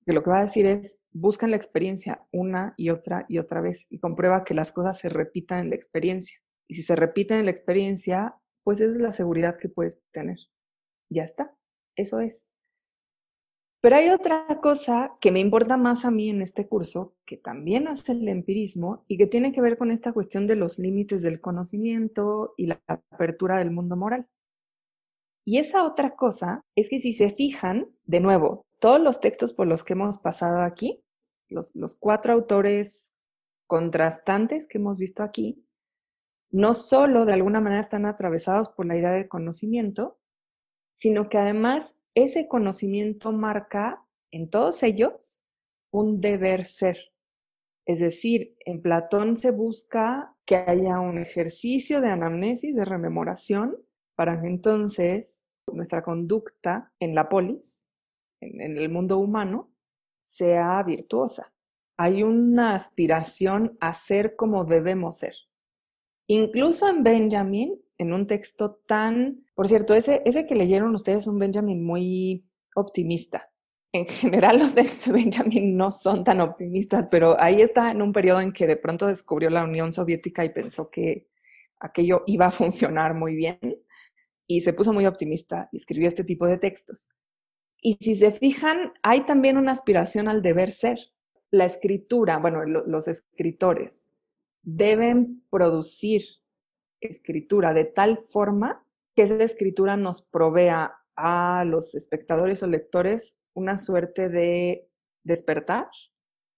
[0.05, 3.63] Que lo que va a decir es, buscan la experiencia una y otra y otra
[3.63, 6.39] vez y comprueba que las cosas se repitan en la experiencia.
[6.69, 10.37] Y si se repiten en la experiencia, pues esa es la seguridad que puedes tener.
[11.11, 11.57] Ya está,
[11.97, 12.47] eso es.
[13.81, 17.89] Pero hay otra cosa que me importa más a mí en este curso, que también
[17.89, 21.41] hace el empirismo y que tiene que ver con esta cuestión de los límites del
[21.41, 24.29] conocimiento y la apertura del mundo moral.
[25.51, 29.67] Y esa otra cosa es que si se fijan, de nuevo, todos los textos por
[29.67, 31.03] los que hemos pasado aquí,
[31.49, 33.17] los, cuatro autores
[33.67, 35.67] contrastantes que hemos visto aquí,
[36.51, 40.19] no solo de alguna manera están atravesados por la idea de conocimiento,
[40.93, 45.43] sino que además ese conocimiento marca en todos ellos
[45.91, 46.99] un deber ser.
[47.87, 53.88] Es decir, en Platón se busca que haya un ejercicio de anamnesis, de rememoración,
[54.19, 57.87] para que entonces nuestra conducta en la polis,
[58.41, 59.71] en, el mundo humano,
[60.25, 61.55] sea virtuosa.
[61.97, 65.35] Hay una aspiración a ser como debemos ser.
[66.27, 71.27] Incluso en Benjamin, en un texto tan, por cierto, ese, ese que leyeron ustedes es
[71.29, 73.53] un Benjamin muy optimista.
[73.93, 78.13] En general los textos de Benjamin no son tan optimistas, pero ahí está en un
[78.13, 81.29] periodo en que de pronto descubrió la Unión Soviética y pensó que
[81.79, 83.61] aquello iba a funcionar muy bien
[84.49, 87.11] y se puso muy optimista y escribió este tipo de textos.
[87.81, 90.99] Y si se fijan, hay también una aspiración al deber ser.
[91.51, 94.09] La escritura, bueno, los escritores
[94.63, 96.23] deben producir
[97.01, 98.85] escritura de tal forma
[99.15, 104.89] que esa escritura nos provea a los espectadores o lectores una suerte de
[105.25, 105.89] despertar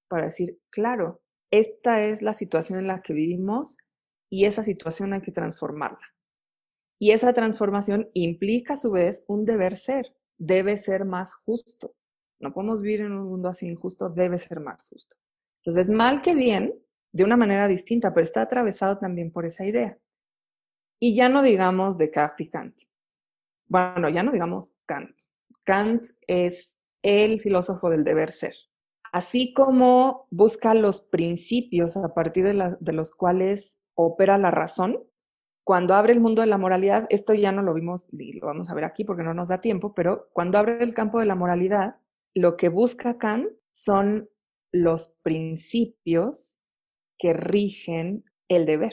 [0.09, 3.79] para decir, claro, esta es la situación en la que vivimos
[4.29, 6.10] y esa situación hay que transformarla.
[7.03, 11.95] Y esa transformación implica a su vez un deber ser, debe ser más justo.
[12.39, 15.17] No podemos vivir en un mundo así injusto, debe ser más justo.
[15.63, 16.75] Entonces, mal que bien,
[17.13, 19.99] de una manera distinta, pero está atravesado también por esa idea.
[21.01, 22.77] Y ya no digamos Descartes y Kant.
[23.67, 25.17] Bueno, ya no digamos Kant.
[25.65, 28.55] Kant es el filósofo del deber ser.
[29.11, 35.03] Así como busca los principios a partir de, de los cuales opera la razón,
[35.71, 38.69] cuando abre el mundo de la moralidad, esto ya no lo vimos y lo vamos
[38.71, 41.37] a ver aquí porque no nos da tiempo, pero cuando abre el campo de la
[41.37, 41.95] moralidad,
[42.35, 44.29] lo que busca Kant son
[44.73, 46.61] los principios
[47.21, 48.93] que rigen el deber.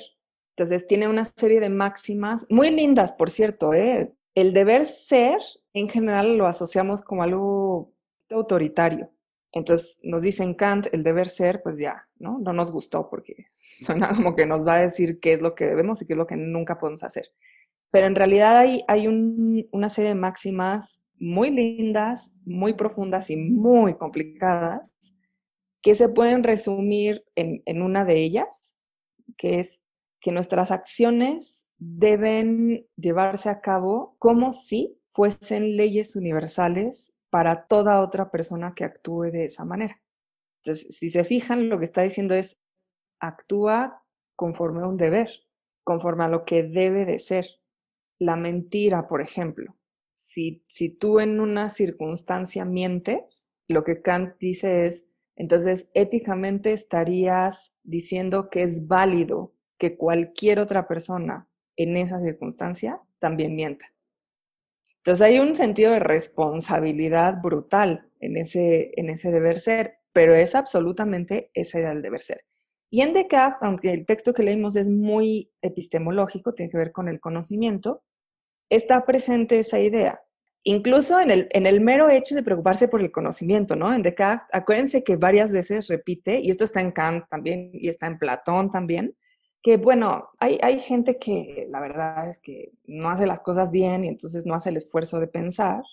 [0.56, 3.74] Entonces tiene una serie de máximas muy lindas, por cierto.
[3.74, 4.14] ¿eh?
[4.36, 5.40] El deber ser,
[5.74, 7.92] en general, lo asociamos como algo
[8.30, 9.10] autoritario.
[9.52, 12.40] Entonces nos dicen Kant, el deber ser, pues ya, ¿no?
[12.40, 13.48] No nos gustó porque
[13.86, 16.18] suena como que nos va a decir qué es lo que debemos y qué es
[16.18, 17.28] lo que nunca podemos hacer.
[17.92, 23.96] Pero en realidad hay, hay una serie de máximas muy lindas, muy profundas y muy
[23.96, 24.96] complicadas
[25.82, 28.76] que se pueden resumir en, en una de ellas,
[29.38, 29.84] que es
[30.20, 38.32] que nuestras acciones deben llevarse a cabo como si fuesen leyes universales para toda otra
[38.32, 40.02] persona que actúe de esa manera.
[40.68, 42.60] Entonces, si se fijan, lo que está diciendo es,
[43.22, 44.04] actúa
[44.36, 45.30] conforme a un deber,
[45.86, 47.46] conforme a lo que debe de ser.
[48.20, 49.78] La mentira, por ejemplo.
[50.12, 57.78] Si, si tú en una circunstancia mientes, lo que Kant dice es, entonces éticamente estarías
[57.84, 63.86] diciendo que es válido que cualquier otra persona en esa circunstancia también mienta.
[64.98, 70.56] Entonces hay un sentido de responsabilidad brutal en ese, en ese deber ser, pero es
[70.56, 72.46] absolutamente esa idea del deber ser.
[72.90, 77.08] Y en Descartes, aunque el texto que leímos es muy epistemológico, tiene que ver con
[77.10, 78.04] el conocimiento,
[78.70, 80.22] está presente esa idea.
[80.64, 83.94] Incluso en el, en el mero hecho de preocuparse por el conocimiento, ¿no?
[83.94, 88.08] En Descartes, acuérdense que varias veces repite, y esto está en Kant también, y está
[88.08, 89.16] en Platón también,
[89.62, 94.04] que bueno, hay, hay gente que la verdad es que no hace las cosas bien
[94.06, 95.84] y entonces no hace el esfuerzo de pensar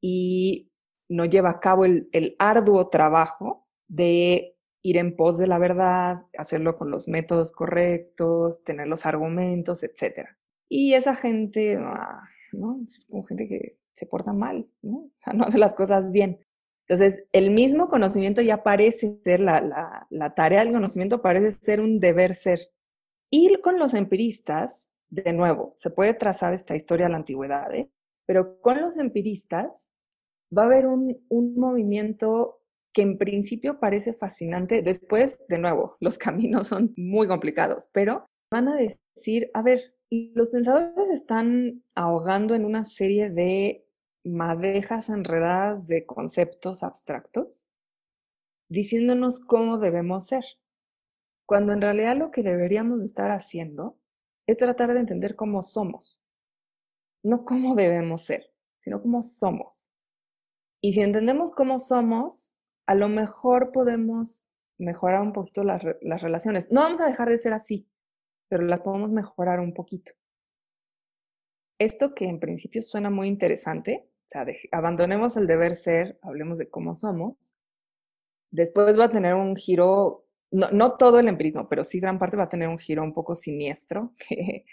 [0.00, 0.70] y
[1.08, 6.76] no lleva a cabo el, arduo trabajo de ir en pos de la verdad, hacerlo
[6.76, 10.28] con los métodos correctos, tener los argumentos, etc.
[10.68, 12.80] Y esa gente, ah, ¿no?
[12.82, 14.96] Es como gente que se porta mal, ¿no?
[14.96, 16.40] O sea, no hace las cosas bien.
[16.86, 22.34] Entonces, el mismo conocimiento ya parece ser, la, tarea del conocimiento parece ser un deber
[22.34, 22.60] ser.
[23.30, 27.90] Y con los empiristas, de nuevo, se puede trazar esta historia de la antigüedad, ¿eh?
[28.26, 29.90] pero con los empiristas
[30.56, 32.60] va a haber un, un movimiento
[32.92, 34.80] que en principio parece fascinante.
[34.80, 40.50] Después, de nuevo, los caminos son muy complicados, pero van a decir, a ver, los
[40.50, 43.86] pensadores están ahogando en una serie de
[44.24, 47.68] madejas enredadas de conceptos abstractos,
[48.68, 50.44] diciéndonos cómo debemos ser,
[51.46, 53.98] cuando en realidad lo que deberíamos estar haciendo
[54.46, 56.20] es tratar de entender cómo somos,
[57.22, 59.90] no cómo debemos ser, sino cómo somos.
[60.84, 62.52] Y si entendemos cómo somos,
[62.84, 64.44] a lo mejor podemos
[64.76, 66.70] mejorar un poquito las, las relaciones.
[66.70, 67.88] No vamos a dejar de ser así,
[68.50, 70.12] pero las podemos mejorar un poquito.
[71.78, 76.68] Esto que en principio suena muy interesante, o sea, abandonemos el deber ser, hablemos de
[76.68, 77.56] cómo somos,
[78.50, 82.36] después va a tener un giro, no, no, todo el empirismo, pero sí gran parte
[82.36, 84.66] va a tener un giro un poco siniestro, que,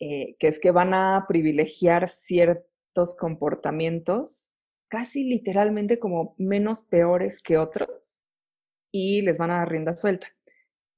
[0.00, 4.51] eh, que es que van a privilegiar ciertos comportamientos
[4.92, 8.26] casi literalmente como menos peores que otros
[8.92, 10.26] y les van a dar rienda suelta.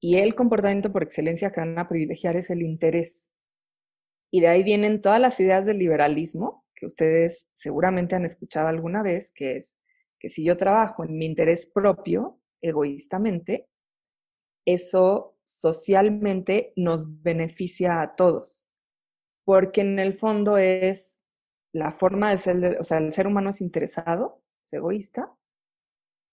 [0.01, 3.31] Y el comportamiento por excelencia que van a privilegiar es el interés.
[4.29, 9.01] Y de ahí vienen todas las ideas del liberalismo, que ustedes seguramente han escuchado alguna
[9.01, 9.79] vez, que es
[10.19, 13.69] que si yo trabajo en mi interés propio, egoístamente,
[14.65, 18.67] eso socialmente nos beneficia a todos,
[19.45, 21.24] porque en el fondo es
[21.75, 25.35] la forma de ser, o sea, el ser humano es interesado, es egoísta,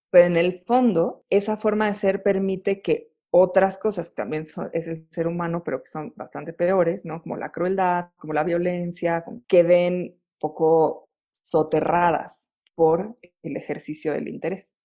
[0.09, 4.71] pero en el fondo esa forma de ser permite que otras cosas que también son,
[4.73, 7.21] es el ser humano, pero que son bastante peores, ¿no?
[7.23, 14.77] Como la crueldad, como la violencia, queden poco soterradas por el ejercicio del interés.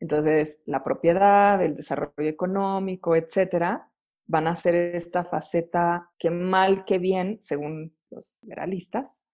[0.00, 3.90] Entonces, la propiedad, el desarrollo económico, etcétera,
[4.26, 9.25] van a ser esta faceta que mal que bien, según los liberalistas,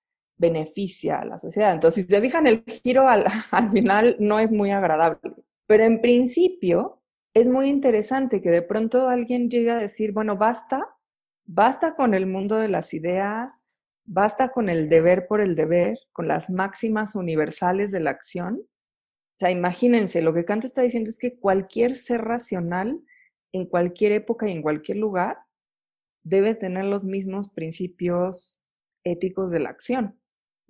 [0.43, 1.73] beneficia a la sociedad.
[1.73, 5.21] Entonces, si se fijan, el giro al, al final no es muy agradable.
[5.67, 7.01] Pero en principio,
[7.33, 10.87] es muy interesante que de pronto alguien llegue a decir, bueno, basta,
[11.47, 13.65] basta con el mundo de las ideas,
[14.05, 18.57] basta con el deber por el deber, con las máximas universales de la acción.
[18.57, 23.01] O sea, imagínense, lo que Kant está diciendo es que cualquier ser racional,
[23.53, 25.39] en cualquier época y en cualquier lugar,
[26.25, 28.63] debe tener los mismos principios
[29.05, 30.22] éticos de la acción.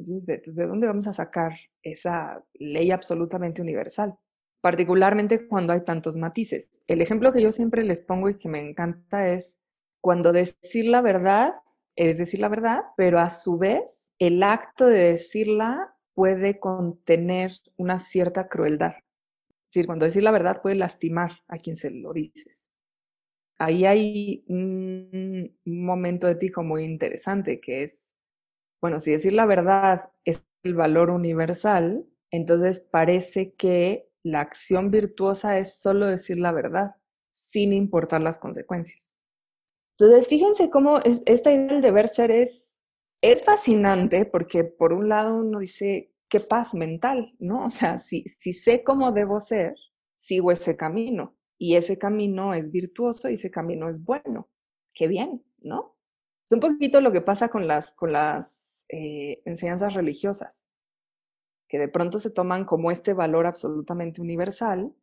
[0.02, 4.16] ¿De, dónde vamos a sacar esa ley absolutamente universal?
[4.60, 6.82] Particularmente cuando hay tantos matices.
[6.86, 9.60] El ejemplo que yo siempre les pongo y que me encanta es
[10.00, 11.54] cuando decir la verdad
[11.96, 17.98] es decir la verdad, pero a su vez el acto de decirla puede contener una
[17.98, 18.94] cierta crueldad.
[19.66, 22.70] Es decir, cuando decir la verdad puede lastimar a quien se lo dices.
[23.58, 28.14] Ahí hay un momento ético muy interesante que es
[28.82, 35.58] bueno, si decir la verdad es el valor universal, entonces parece que la acción virtuosa
[35.58, 36.96] es solo decir la verdad,
[37.30, 39.16] sin importar las consecuencias.
[39.98, 42.80] Entonces, fíjense cómo esta idea del deber ser es,
[43.22, 47.66] es fascinante porque por un lado uno dice, qué paz mental, ¿no?
[47.66, 49.76] O sea, si, si sé cómo debo ser,
[50.16, 54.48] sigo ese camino y ese camino es virtuoso y ese camino es bueno.
[54.92, 55.96] Qué bien, ¿no?
[56.52, 60.68] Un poquito lo que pasa con las, con las eh, enseñanzas religiosas,
[61.68, 64.94] que de pronto se toman como este valor absolutamente universal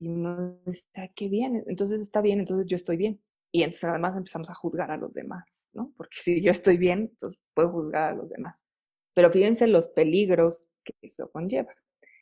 [0.00, 3.20] y uno dice, qué bien, entonces está bien, entonces yo estoy bien.
[3.52, 5.92] Y entonces además empezamos a juzgar a los demás, ¿no?
[5.96, 8.64] Porque si yo estoy bien, entonces puedo juzgar a los demás.
[9.12, 11.74] Pero fíjense los peligros que esto conlleva.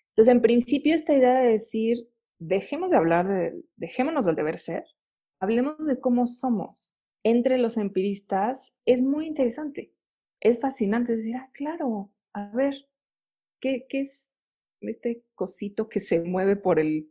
[0.09, 2.09] Entonces, en principio, esta idea de decir,
[2.40, 4.84] dejemos de hablar de, dejémonos del deber ser,
[5.38, 6.97] hablemos de cómo somos.
[7.25, 9.93] Entre los empiristas es muy interesante,
[10.41, 12.89] es fascinante decir, ah, claro, a ver,
[13.61, 14.33] ¿qué, qué es
[14.81, 17.11] este cosito que se mueve por el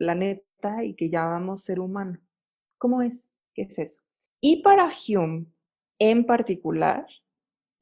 [0.00, 2.18] planeta y que llamamos ser humano.
[2.78, 3.30] ¿Cómo es?
[3.54, 4.02] ¿Qué es eso?
[4.40, 5.46] Y para Hume,
[5.98, 7.06] en particular,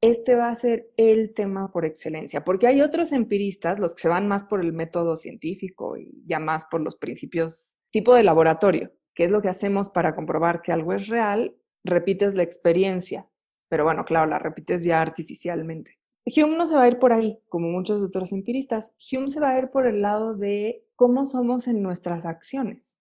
[0.00, 4.08] este va a ser el tema por excelencia, porque hay otros empiristas, los que se
[4.08, 8.92] van más por el método científico y ya más por los principios tipo de laboratorio,
[9.18, 11.52] que es lo que hacemos para comprobar que algo es real,
[11.82, 13.28] repites la experiencia,
[13.68, 15.98] pero bueno, claro, la repites ya artificialmente.
[16.24, 18.94] Hume no se va a ir por ahí, como muchos otros empiristas.
[19.10, 22.96] Hume se va a ir por el lado de cómo somos en nuestras acciones.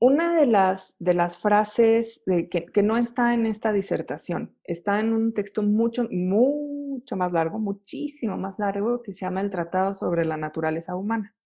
[0.00, 5.12] Una de las, de las frases que, que, no está en esta disertación, está en
[5.12, 10.24] un texto mucho, mucho más largo, muchísimo más largo, que se llama el Tratado sobre
[10.24, 11.36] la Naturaleza Humana.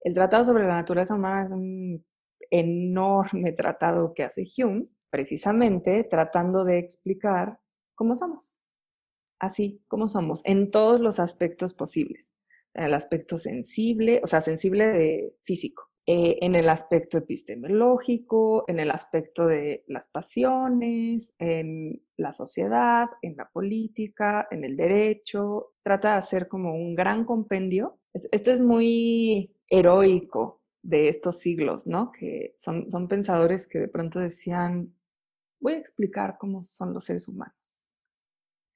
[0.00, 2.04] El Tratado sobre la Naturaleza Humana es un
[2.52, 7.58] enorme tratado que hace Hume, precisamente tratando de explicar
[7.96, 8.62] cómo somos
[9.42, 12.38] así como somos, en todos los aspectos posibles.
[12.74, 18.78] En el aspecto sensible, o sea, sensible de físico, eh, en el aspecto epistemológico, en
[18.78, 25.74] el aspecto de las pasiones, en la sociedad, en la política, en el derecho.
[25.82, 27.98] Trata de hacer como un gran compendio.
[28.14, 32.10] Esto es muy heroico de estos siglos, ¿no?
[32.12, 34.94] Que son, son pensadores que de pronto decían,
[35.60, 37.86] voy a explicar cómo son los seres humanos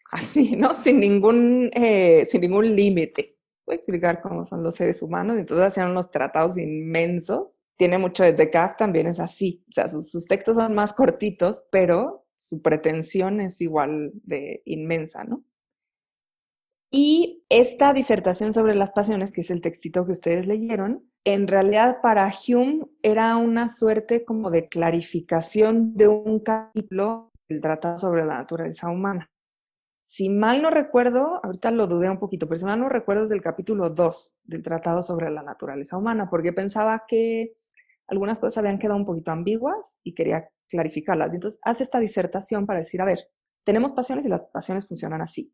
[0.13, 0.75] así, ¿no?
[0.75, 3.37] Sin ningún, eh, ningún límite.
[3.67, 5.37] Voy a explicar cómo son los seres humanos.
[5.39, 7.63] Entonces hacían unos tratados inmensos.
[7.77, 9.65] Tiene mucho de Descartes, también es así.
[9.69, 15.25] O sea, sus, sus textos son más cortitos, pero su pretensión es igual de inmensa,
[15.25, 15.45] ¿no?
[16.91, 21.99] Y esta disertación sobre las pasiones, que es el textito que ustedes leyeron, en realidad
[22.01, 28.39] para Hume era una suerte como de clarificación de un capítulo del Tratado sobre la
[28.39, 29.31] Naturaleza Humana
[30.09, 33.29] si mal no recuerdo, ahorita lo dudé un poquito, pero si mal no recuerdo es
[33.29, 37.57] del capítulo 2 del Tratado sobre la Naturaleza Humana, porque pensaba que
[38.07, 41.35] algunas cosas habían quedado un poquito ambiguas y quería clarificarlas.
[41.35, 43.19] Entonces hace esta disertación para decir, a ver,
[43.65, 45.53] tenemos pasiones y las pasiones funcionan así.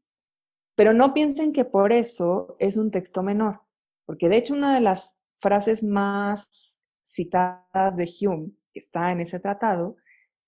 [0.75, 3.63] Pero no piensen que por eso es un texto menor,
[4.07, 9.39] porque de hecho una de las frases más citadas de Hume, que está en ese
[9.39, 9.97] tratado,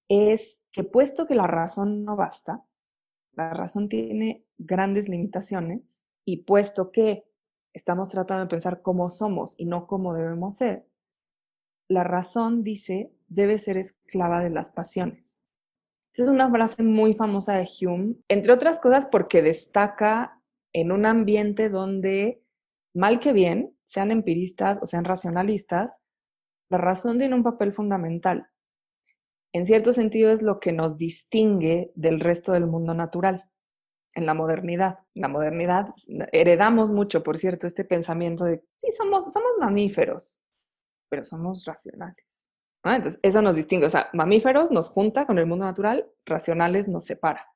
[0.08, 2.64] es que puesto que la razón no basta,
[3.32, 7.24] la razón tiene grandes limitaciones y puesto que
[7.72, 10.86] estamos tratando de pensar cómo somos y no cómo debemos ser,
[11.88, 15.43] la razón, dice, debe ser esclava de las pasiones.
[16.14, 20.40] Esa es una frase muy famosa de Hume, entre otras cosas porque destaca
[20.72, 22.42] en un ambiente donde,
[22.94, 26.02] mal que bien, sean empiristas o sean racionalistas,
[26.70, 28.48] la razón tiene un papel fundamental
[29.54, 33.48] en cierto sentido es lo que nos distingue del resto del mundo natural
[34.14, 34.98] en la modernidad.
[35.14, 35.86] En la modernidad
[36.32, 40.42] heredamos mucho, por cierto, este pensamiento de, sí, somos, somos mamíferos,
[41.08, 42.50] pero somos racionales.
[42.84, 43.86] Entonces, eso nos distingue.
[43.86, 47.46] O sea, mamíferos nos junta con el mundo natural, racionales nos separa.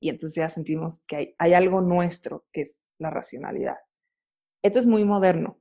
[0.00, 3.76] Y entonces ya sentimos que hay, algo nuestro, que es la racionalidad.
[4.62, 5.60] Esto es muy moderno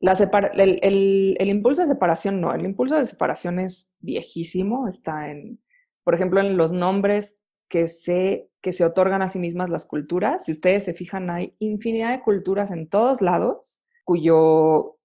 [0.00, 5.60] el, impulso de separación no, el impulso de separación es viejísimo, está en,
[6.04, 10.44] por ejemplo, en los nombres que se, que se otorgan a sí mismas las culturas.
[10.44, 14.97] Si ustedes se fijan, hay infinidad de culturas en todos lados cuyo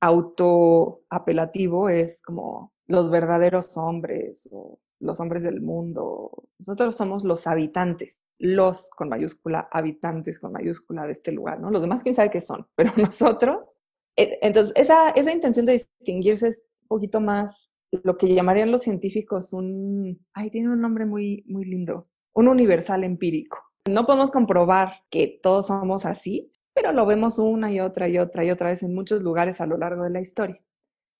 [0.00, 6.44] auto apelativo es como los verdaderos hombres o los hombres del mundo.
[6.58, 11.70] Nosotros somos los habitantes, los con mayúscula, habitantes con mayúscula de este lugar, ¿no?
[11.70, 13.80] Los demás quién sabe qué son, pero nosotros
[14.20, 18.82] eh, entonces, esa, esa intención de distinguirse es un poquito más lo que llamarían los
[18.82, 23.58] científicos un, ay, tiene un nombre muy, muy lindo, un universal empírico.
[23.88, 28.42] No podemos comprobar que todos somos así, pero lo vemos una y otra y otra
[28.42, 30.64] y otra vez en muchos lugares a lo largo de la historia.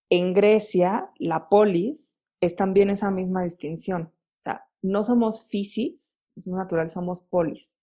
[0.08, 4.04] En Grecia, la polis es también esa misma distinción.
[4.04, 7.78] O sea, no somos fisis, es natural, somos polis.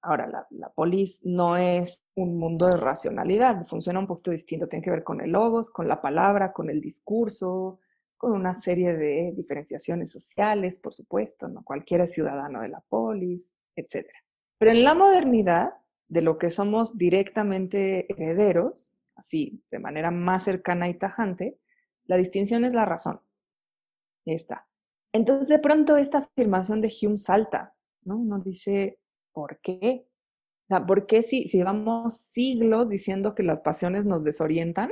[0.00, 4.92] Ahora, la, polis no es un mundo de racionalidad, funciona un poquito distinto, tiene que
[4.92, 7.80] ver con el logos, con la palabra, con el discurso,
[8.16, 11.64] con una serie de diferenciaciones sociales, por supuesto, ¿no?
[11.64, 14.06] Cualquiera es ciudadano de la polis, etc.
[14.56, 15.72] Pero en la modernidad,
[16.08, 21.58] de lo que somos directamente herederos, así, de manera más cercana y tajante,
[22.04, 23.20] la distinción es la razón.
[24.24, 24.66] está.
[25.12, 28.18] Entonces, de pronto, esta afirmación de Hume salta, ¿no?
[28.18, 28.98] Uno dice,
[29.32, 30.06] ¿por qué?
[30.64, 34.90] O sea, ¿por qué si, si llevamos siglos diciendo que las pasiones nos desorientan?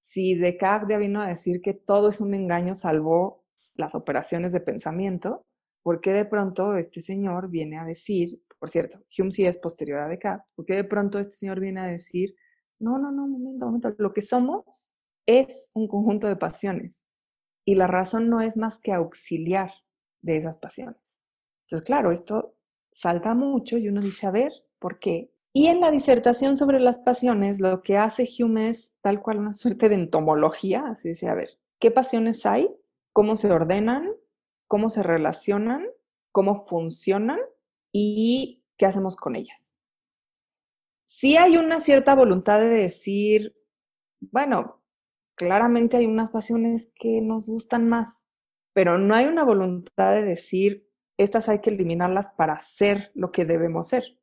[0.00, 3.44] Si Descartes vino a decir que todo es un engaño salvo
[3.74, 5.46] las operaciones de pensamiento,
[5.82, 9.98] ¿por qué de pronto este señor viene a decir, por cierto, Hume sí es posterior
[9.98, 12.36] a Descartes, ¿por qué de pronto este señor viene a decir,
[12.78, 14.94] no, no, no, momento, momento, lo que somos
[15.26, 17.08] es un conjunto de pasiones
[17.64, 19.72] y la razón no es más que auxiliar
[20.20, 21.18] de esas pasiones.
[21.64, 22.54] Entonces, claro, esto
[22.92, 25.34] salta mucho y uno dice, a ver, ¿por qué?
[25.52, 29.54] Y en la disertación sobre las pasiones, lo que hace Hume es tal cual una
[29.54, 32.72] suerte de entomología, así dice, a ver, ¿qué pasiones hay?
[33.12, 34.08] ¿Cómo se ordenan?
[34.68, 35.84] ¿Cómo se relacionan?
[36.30, 37.40] ¿Cómo funcionan?
[37.92, 39.76] ¿Y qué hacemos con ellas?
[41.04, 43.54] Si hay una cierta voluntad de decir,
[44.20, 44.82] bueno,
[45.36, 48.28] claramente hay unas pasiones que nos gustan más,
[48.72, 50.88] pero no hay una voluntad de decir,
[51.18, 54.18] estas hay que eliminarlas para ser lo que debemos ser.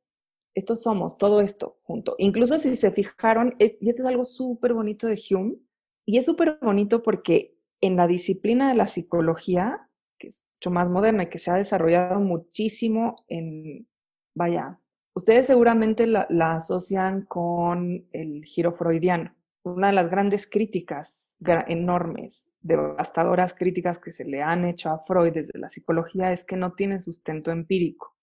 [0.55, 2.15] Estos somos, todo esto junto.
[2.17, 5.57] Incluso si se fijaron, eh, y esto es algo súper bonito de Hume,
[6.05, 9.88] y es súper bonito porque en la disciplina de la psicología,
[10.19, 13.87] que es mucho más moderna y que se ha desarrollado muchísimo en,
[14.35, 14.79] vaya,
[15.13, 19.35] ustedes seguramente la, asocian con el giro freudiano.
[19.63, 21.35] Una de las grandes críticas
[21.67, 26.55] enormes devastadoras críticas que se le han hecho a Freud desde la psicología es que
[26.55, 28.15] no tiene sustento empírico.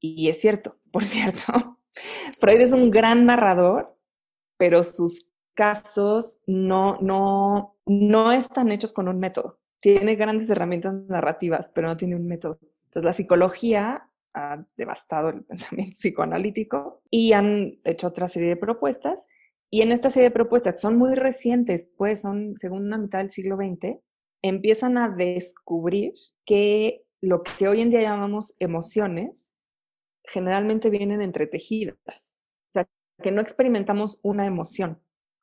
[0.00, 1.80] Y es cierto, por cierto,
[2.38, 3.96] Freud es un gran narrador,
[4.58, 9.60] pero sus casos no, no, no están hechos con un método.
[9.84, 12.58] Tiene grandes herramientas narrativas, pero no tiene un método.
[12.84, 19.28] Entonces la psicología ha devastado el pensamiento psicoanalítico y han hecho otra serie de propuestas
[19.74, 23.30] y en esta serie de propuestas, que son muy recientes, pues son segunda mitad del
[23.30, 23.98] siglo XX,
[24.40, 26.14] empiezan a descubrir
[26.46, 29.54] que lo que hoy en día llamamos emociones
[30.22, 32.38] generalmente vienen entretejidas.
[32.68, 32.88] O sea,
[33.22, 35.02] que no experimentamos una emoción.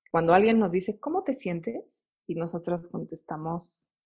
[0.09, 2.07] Cuando alguien nos dice, ¿cómo te sientes?
[2.25, 3.97] Y nosotros contestamos,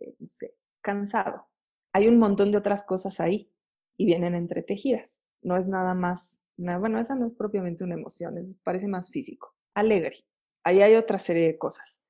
[0.00, 1.46] eh, no sé, cansado.
[1.92, 3.50] Hay un montón de otras cosas ahí
[3.96, 5.22] y vienen entretejidas.
[5.42, 9.54] No es nada más bueno, esa no es propiamente una emoción, parece más físico.
[9.74, 10.24] Alegre.
[10.62, 12.04] Ahí hay otra serie de cosas.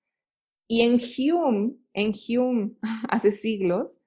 [0.69, 2.73] Y en Hume, en Hume,
[3.09, 4.01] hace siglos,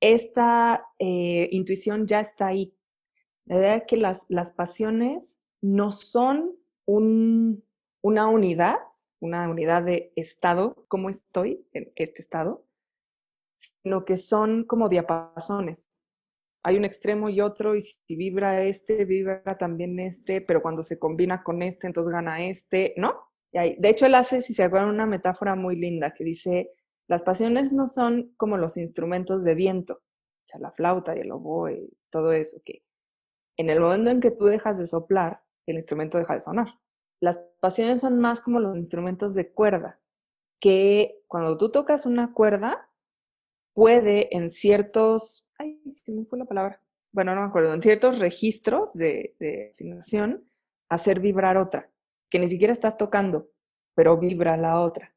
[0.00, 2.74] esta eh, intuición ya está ahí.
[3.46, 7.64] La idea de que las, las pasiones no son un,
[8.02, 8.76] una unidad,
[9.20, 12.64] una unidad de estado, como estoy en este estado,
[13.82, 15.98] sino que son como diapasones
[16.62, 20.98] hay un extremo y otro, y si vibra este, vibra también este, pero cuando se
[20.98, 23.28] combina con este, entonces gana este, ¿no?
[23.52, 26.72] De hecho, él hace, si se acuerdan, una metáfora muy linda que dice,
[27.08, 31.32] las pasiones no son como los instrumentos de viento, o sea, la flauta y el
[31.32, 32.82] oboe y todo eso, que
[33.56, 36.68] en el momento en que tú dejas de soplar, el instrumento deja de sonar.
[37.20, 40.00] Las pasiones son más como los instrumentos de cuerda,
[40.60, 42.87] que cuando tú tocas una cuerda,
[43.78, 48.18] puede en ciertos ay, se me fue la palabra, bueno, no me acuerdo, en ciertos
[48.18, 50.50] registros de, de afinación,
[50.88, 51.88] hacer vibrar otra,
[52.28, 53.50] que ni siquiera estás tocando,
[53.94, 55.14] pero vibra la otra.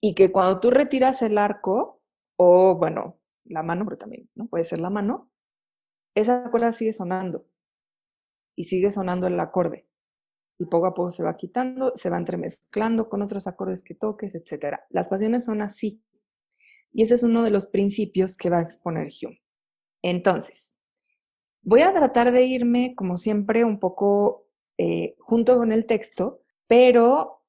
[0.00, 2.02] Y que cuando tú retiras el arco,
[2.34, 4.48] o bueno, la mano, pero también, ¿no?
[4.48, 5.30] Puede ser la mano,
[6.16, 7.46] esa cuerda sigue sonando
[8.56, 9.86] y sigue sonando el acorde.
[10.58, 14.34] Y poco a poco se va quitando, se va entremezclando con otros acordes que toques,
[14.34, 14.80] etc.
[14.90, 16.02] Las pasiones son así.
[16.94, 19.42] Y ese es uno de los principios que va a exponer Hume.
[20.00, 20.78] Entonces,
[21.62, 24.46] voy a tratar de irme, como siempre, un poco
[24.78, 27.42] eh, junto con el texto, pero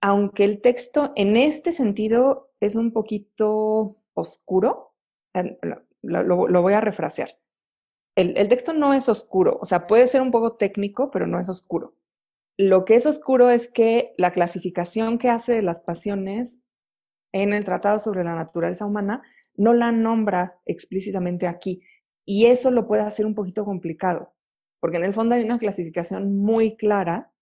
[0.00, 4.94] aunque el texto en este sentido es un poquito oscuro,
[6.02, 7.38] lo, voy a refrasear.
[8.14, 11.38] El, el, texto no es oscuro, o sea, puede ser un poco técnico, pero no
[11.38, 11.94] es oscuro.
[12.56, 16.65] Lo que es oscuro es que la clasificación que hace de las pasiones
[17.42, 19.22] en el Tratado sobre la Naturaleza Humana
[19.56, 21.82] no la nombra explícitamente aquí.
[22.24, 24.34] Y eso lo puede hacer un poquito complicado,
[24.80, 27.32] porque en el fondo hay una clasificación muy clara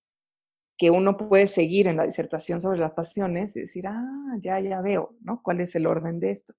[0.76, 4.80] que uno puede seguir en la disertación sobre las pasiones y decir, ah, ya, ya
[4.80, 5.40] veo, ¿no?
[5.42, 6.54] ¿Cuál es el orden de esto?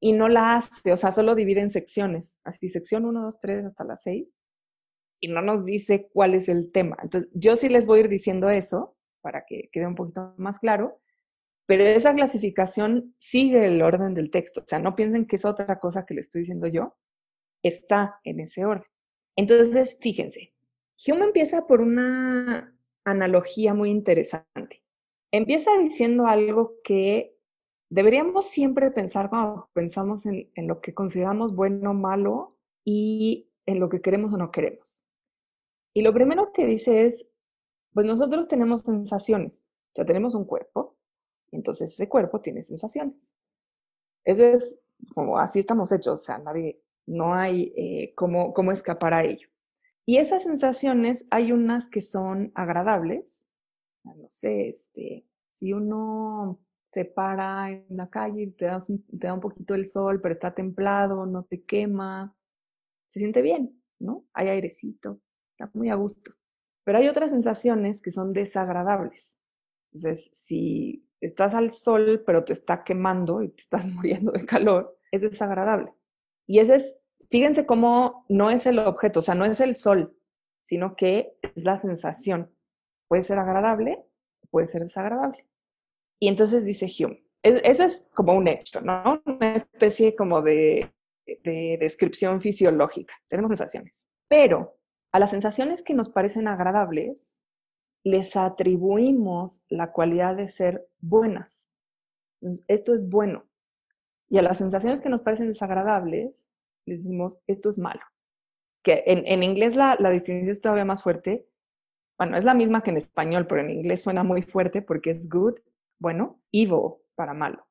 [0.00, 3.64] Y no la hace, o sea, solo divide en secciones, así sección 1, 2, 3
[3.66, 4.38] hasta las 6.
[5.20, 6.96] y no nos dice cuál es el tema.
[7.02, 10.58] Entonces, yo sí les voy a ir diciendo eso para que quede un poquito más
[10.58, 11.00] claro,
[11.66, 14.60] pero esa clasificación sigue el orden del texto.
[14.62, 16.96] O sea, no piensen que es otra cosa que le estoy diciendo yo,
[17.62, 18.88] está en ese orden.
[19.36, 20.54] Entonces, fíjense,
[21.06, 24.82] Hume empieza por una analogía muy interesante.
[25.32, 27.36] Empieza diciendo algo que
[27.90, 33.80] deberíamos siempre pensar cuando pensamos en, en lo que consideramos bueno o malo y en
[33.80, 35.04] lo que queremos o no queremos.
[35.94, 37.28] Y lo primero que dice es,
[37.92, 40.96] pues nosotros tenemos sensaciones, o sea, tenemos un cuerpo,
[41.54, 43.34] entonces ese cuerpo tiene sensaciones.
[44.24, 44.82] Eso es
[45.14, 49.48] como así estamos hechos, o sea, nadie, no hay eh, cómo, cómo escapar a ello.
[50.06, 53.46] Y esas sensaciones hay unas que son agradables,
[54.04, 59.34] no sé, este, si uno se para en la calle y te, das te da
[59.34, 62.36] un poquito el sol, pero está templado, no te quema,
[63.08, 64.26] se siente bien, ¿no?
[64.34, 65.20] Hay airecito
[65.54, 66.32] está muy a gusto.
[66.84, 69.38] Pero hay otras sensaciones que son desagradables.
[69.90, 74.98] Entonces, si estás al sol, pero te está quemando y te estás muriendo de calor,
[75.10, 75.92] es desagradable.
[76.46, 80.16] Y ese es, fíjense cómo no es el objeto, o sea, no es el sol,
[80.60, 82.50] sino que es la sensación.
[83.08, 84.04] Puede ser agradable,
[84.50, 85.46] puede ser desagradable.
[86.18, 89.22] Y entonces dice Hume, eso es como un hecho, ¿no?
[89.26, 90.90] Una especie como de,
[91.26, 93.14] de descripción fisiológica.
[93.28, 94.08] Tenemos sensaciones.
[94.28, 94.78] Pero
[95.12, 97.40] a las sensaciones que nos parecen agradables,
[98.04, 101.70] les atribuimos la cualidad de ser buenas.
[102.68, 103.44] esto es bueno.
[104.28, 106.46] Y a las sensaciones que nos parecen desagradables,
[106.86, 108.02] les decimos, esto es malo.
[108.82, 111.48] Que en, inglés la, la, distinción es todavía más fuerte.
[112.18, 115.28] Bueno, es la misma que en español, pero en inglés suena muy fuerte porque es
[115.28, 115.54] good,
[115.98, 117.66] bueno, evil para malo.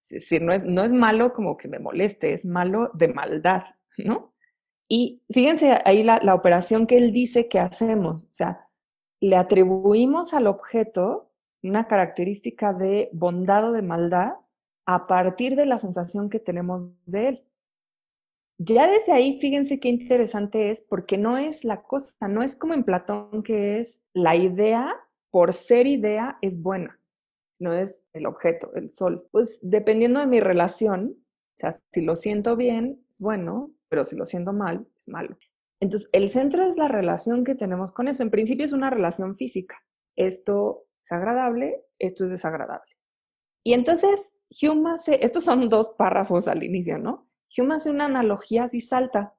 [0.00, 3.64] Es decir, no es, no es malo como que me moleste, es malo de maldad,
[3.98, 4.34] ¿no?
[4.88, 8.65] Y fíjense ahí la, operación que él dice que hacemos, o sea,
[9.20, 11.30] le atribuimos al objeto
[11.62, 14.34] una característica de bondad o de maldad
[14.86, 17.42] a partir de la sensación que tenemos de él.
[18.58, 22.72] Ya desde ahí, fíjense qué interesante es, porque no es la cosa, no es como
[22.72, 24.94] en Platón que es la idea,
[25.30, 26.98] por ser idea, es buena,
[27.58, 29.28] no es el objeto, el sol.
[29.30, 34.16] Pues dependiendo de mi relación, o sea, si lo siento bien, es bueno, pero si
[34.16, 35.36] lo siento mal, es malo.
[35.80, 38.22] Entonces, el centro es la relación que tenemos con eso.
[38.22, 39.84] En principio es una relación física.
[40.16, 42.92] Esto es agradable, esto es desagradable.
[43.62, 47.28] Y entonces, Hume hace, estos son dos párrafos al inicio, ¿no?
[47.56, 49.36] Hume hace una analogía así, salta,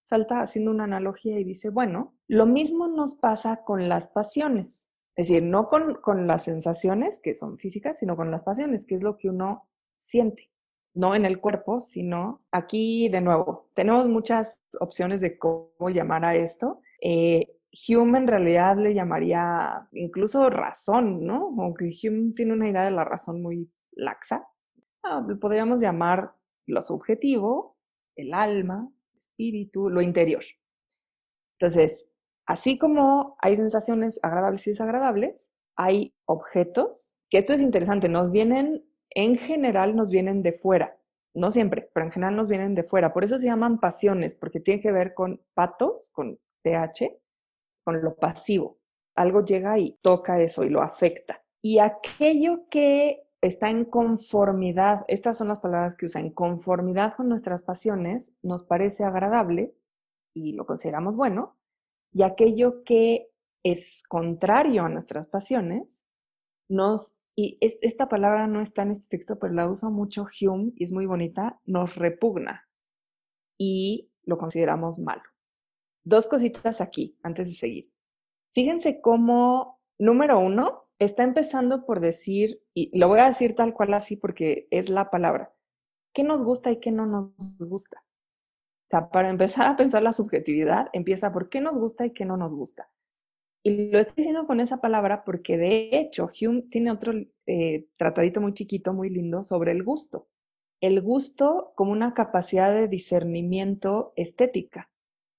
[0.00, 4.90] salta haciendo una analogía y dice, bueno, lo mismo nos pasa con las pasiones.
[5.16, 8.94] Es decir, no con, con las sensaciones que son físicas, sino con las pasiones, que
[8.94, 10.50] es lo que uno siente
[10.94, 13.70] no en el cuerpo, sino aquí de nuevo.
[13.74, 16.80] Tenemos muchas opciones de cómo llamar a esto.
[17.00, 17.58] Eh,
[17.88, 21.54] Hume en realidad le llamaría incluso razón, ¿no?
[21.58, 24.48] Aunque Hume tiene una idea de la razón muy laxa.
[25.02, 26.34] Ah, podríamos llamar
[26.66, 27.76] lo subjetivo,
[28.16, 30.42] el alma, espíritu, lo interior.
[31.58, 32.08] Entonces,
[32.46, 38.87] así como hay sensaciones agradables y desagradables, hay objetos, que esto es interesante, nos vienen
[39.10, 40.96] en general nos vienen de fuera.
[41.34, 43.12] No siempre, pero en general nos vienen de fuera.
[43.12, 47.20] Por eso se llaman pasiones, porque tiene que ver con patos, con TH,
[47.84, 48.78] con lo pasivo.
[49.14, 51.42] Algo llega y toca eso y lo afecta.
[51.62, 57.28] Y aquello que está en conformidad, estas son las palabras que usa, en conformidad con
[57.28, 59.74] nuestras pasiones, nos parece agradable
[60.34, 61.56] y lo consideramos bueno,
[62.12, 63.30] y aquello que
[63.64, 66.04] es contrario a nuestras pasiones,
[66.68, 70.82] nos y esta palabra no está en este texto, pero la usa mucho Hume y
[70.82, 72.68] es muy bonita, nos repugna
[73.56, 75.22] y lo consideramos malo.
[76.02, 77.92] Dos cositas aquí antes de seguir.
[78.52, 83.94] Fíjense cómo, número uno, está empezando por decir, y lo voy a decir tal cual
[83.94, 85.54] así porque es la palabra,
[86.12, 87.98] ¿qué nos gusta y qué no nos gusta?
[88.00, 92.24] O sea, para empezar a pensar la subjetividad, empieza por qué nos gusta y qué
[92.24, 92.90] no nos gusta.
[93.62, 97.12] Y lo estoy diciendo con esa palabra porque de hecho Hume tiene otro
[97.46, 100.28] eh, tratadito muy chiquito, muy lindo, sobre el gusto.
[100.80, 104.90] El gusto como una capacidad de discernimiento estética,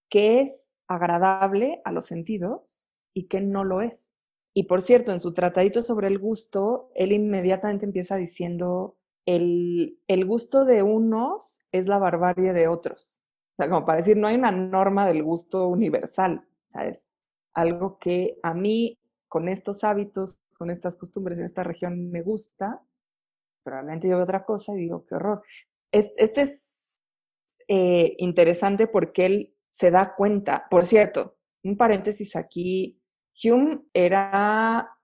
[0.09, 4.13] que es agradable a los sentidos y que no lo es.
[4.53, 10.25] Y por cierto, en su tratadito sobre el gusto, él inmediatamente empieza diciendo, el, el
[10.25, 13.21] gusto de unos es la barbarie de otros.
[13.53, 17.13] O sea, como para decir, no hay una norma del gusto universal, ¿sabes?
[17.53, 22.81] Algo que a mí con estos hábitos, con estas costumbres en esta región me gusta,
[23.63, 25.43] probablemente yo veo otra cosa y digo, qué horror.
[25.91, 27.01] Este es
[27.67, 32.99] eh, interesante porque él se da cuenta, por cierto, un paréntesis aquí,
[33.43, 34.97] Hume era,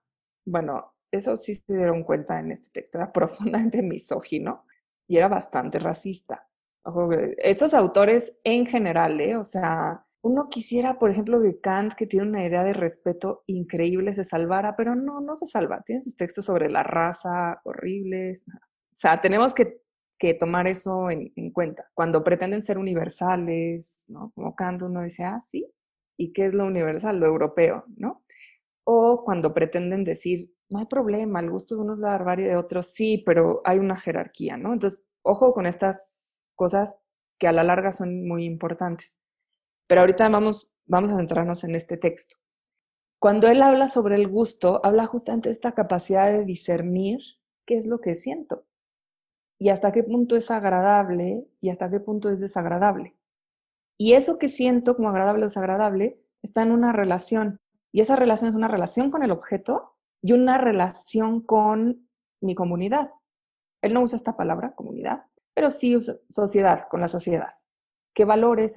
[0.44, 4.64] bueno, eso sí se dieron cuenta en este texto, era profundamente misógino
[5.06, 6.48] y era bastante racista.
[7.38, 9.36] estos autores en general, ¿eh?
[9.36, 14.12] o sea, uno quisiera, por ejemplo, que Kant, que tiene una idea de respeto increíble,
[14.12, 15.82] se salvara, pero no, no se salva.
[15.86, 18.44] Tiene sus textos sobre la raza horribles.
[18.48, 18.52] O
[18.92, 19.80] sea, tenemos que,
[20.40, 21.88] tomar eso en, en, cuenta.
[21.94, 24.32] Cuando pretenden ser universales, ¿no?
[24.34, 25.70] Como Kant uno dice, ah, sí,
[26.16, 27.20] ¿y qué es lo universal?
[27.20, 28.24] Lo europeo, ¿no?
[28.84, 32.56] O cuando pretenden decir, no hay problema, el gusto de unos es la barbarie de
[32.56, 34.72] otros, sí, pero hay una jerarquía, ¿no?
[34.72, 37.00] Entonces, ojo con estas cosas
[37.38, 39.20] que a la larga son muy importantes.
[39.86, 42.36] Pero ahorita vamos, vamos a centrarnos en este texto.
[43.18, 47.20] Cuando él habla sobre el gusto, habla justamente de esta capacidad de discernir
[47.64, 48.66] qué es lo que siento
[49.58, 53.16] y hasta qué punto es agradable y hasta qué punto es desagradable.
[53.98, 57.60] Y eso que siento como agradable o desagradable está en una relación.
[57.92, 62.08] Y esa relación es una relación con el objeto y una relación con
[62.42, 63.10] mi comunidad.
[63.80, 65.24] Él no usa esta palabra, comunidad,
[65.54, 67.54] pero sí usa sociedad, con la sociedad.
[68.14, 68.76] ¿Qué valores,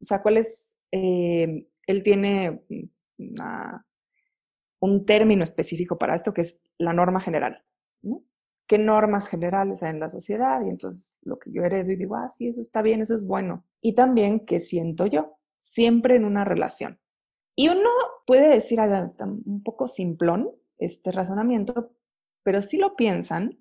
[0.00, 2.62] o sea, cuál es, eh, él tiene
[4.80, 7.62] un término específico para esto que es la norma general.
[8.66, 10.64] ¿Qué normas generales hay en la sociedad?
[10.64, 13.26] Y entonces lo que yo heredo y digo, ah, sí, eso está bien, eso es
[13.26, 13.66] bueno.
[13.80, 17.00] Y también qué siento yo, siempre en una relación.
[17.56, 17.90] Y uno
[18.26, 21.90] puede decir, ah, está un poco simplón este razonamiento,
[22.42, 23.58] pero si lo piensan,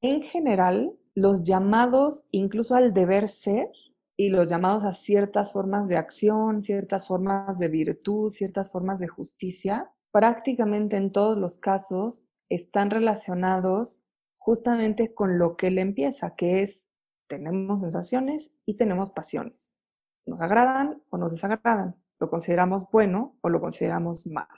[0.00, 3.70] en general, los llamados incluso al deber ser
[4.16, 9.08] y los llamados a ciertas formas de acción, ciertas formas de virtud, ciertas formas de
[9.08, 14.06] justicia, prácticamente en todos los casos están relacionados
[14.38, 16.92] justamente con lo que él empieza, que es
[17.26, 19.78] tenemos sensaciones y tenemos pasiones.
[20.24, 24.48] Nos agradan o nos desagradan, lo consideramos bueno o lo consideramos malo.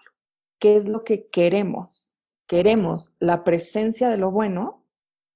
[0.61, 2.17] ¿Qué es lo que queremos?
[2.47, 4.85] Queremos la presencia de lo bueno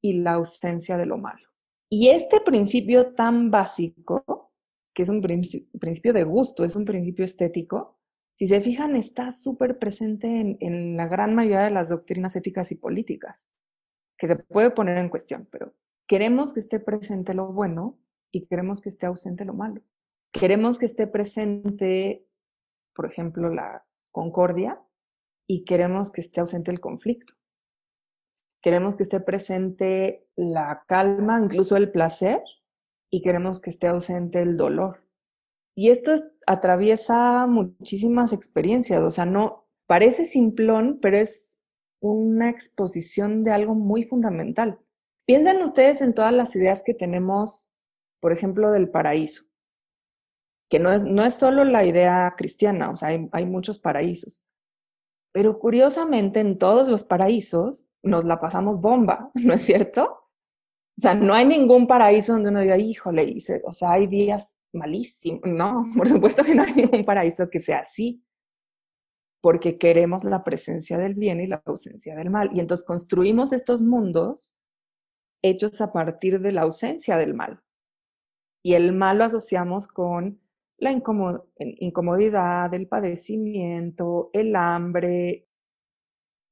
[0.01, 1.52] y la ausencia de lo malo.
[1.95, 4.51] Y este principio tan básico,
[4.95, 7.99] que es un principio de gusto, es un principio estético,
[8.33, 12.77] si se fijan, está súper presente en, la gran mayoría de las doctrinas éticas y
[12.77, 13.51] políticas,
[14.17, 15.75] que se puede poner en cuestión, pero
[16.07, 17.99] queremos que esté presente lo bueno
[18.31, 19.83] y queremos que esté ausente lo malo.
[20.33, 22.27] Queremos que esté presente,
[22.95, 24.81] por ejemplo, la concordia
[25.47, 27.35] y queremos que esté ausente el conflicto.
[28.63, 32.41] Queremos que esté presente la calma, incluso el placer,
[33.11, 35.05] y queremos que esté ausente el dolor.
[35.75, 36.13] Y esto
[36.47, 41.63] atraviesa muchísimas experiencias, o sea, no parece simplón, pero es
[42.01, 44.79] una exposición de algo muy fundamental.
[45.27, 47.75] Piensen ustedes en todas las ideas que tenemos,
[48.21, 49.45] por ejemplo, del paraíso,
[50.71, 54.47] que no es, no es solo la idea cristiana, o sea, hay, hay muchos paraísos.
[55.33, 60.29] Pero curiosamente, en todos los paraísos nos la pasamos bomba, ¿no es cierto?
[60.99, 64.59] O sea, no hay ningún paraíso donde uno diga, híjole, dice, o sea, hay días
[64.73, 65.41] malísimos.
[65.45, 68.23] No, por supuesto que no hay ningún paraíso que sea así,
[69.41, 72.51] porque queremos la presencia del bien y la ausencia del mal.
[72.55, 74.61] Y entonces construimos estos mundos
[75.43, 77.63] hechos a partir de la ausencia del mal.
[78.63, 80.42] Y el mal lo asociamos con
[80.79, 85.49] la incomodidad, el padecimiento, el hambre.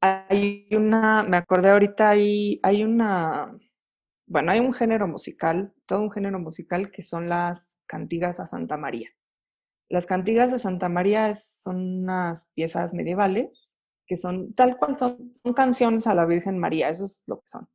[0.00, 3.58] Hay una, me acordé ahorita, hay, hay una,
[4.26, 8.76] bueno, hay un género musical, todo un género musical que son las cantigas a Santa
[8.76, 9.10] María.
[9.88, 15.54] Las cantigas de Santa María son unas piezas medievales que son tal cual son, son
[15.54, 17.68] canciones a la Virgen María, eso es lo que son.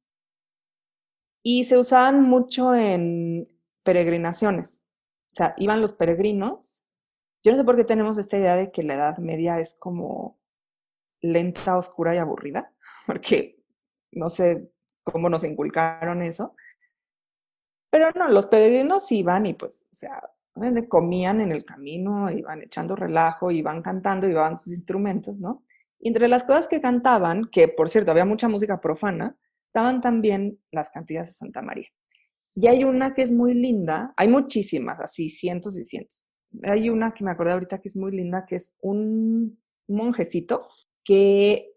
[1.41, 3.47] Y se usaban mucho en
[3.83, 4.85] peregrinaciones.
[5.35, 6.87] O sea, iban los peregrinos.
[7.43, 10.39] Yo no sé por qué tenemos esta idea de que la Edad Media es como
[11.21, 12.71] lenta, oscura y aburrida,
[13.05, 13.61] porque
[14.13, 14.71] no sé
[15.03, 16.55] cómo nos inculcaron eso.
[17.89, 20.21] Pero no, los peregrinos iban y pues, o sea,
[20.87, 25.65] comían en el camino, iban echando relajo, iban cantando, iban sus instrumentos, ¿no?
[25.99, 29.35] Y entre las cosas que cantaban, que por cierto había mucha música profana,
[29.67, 31.89] estaban también las cantigas de Santa María.
[32.55, 36.25] Y hay una que es muy linda, hay muchísimas, así cientos y cientos.
[36.63, 40.65] Hay una que me acordé ahorita que es muy linda, que es un monjecito
[41.03, 41.73] que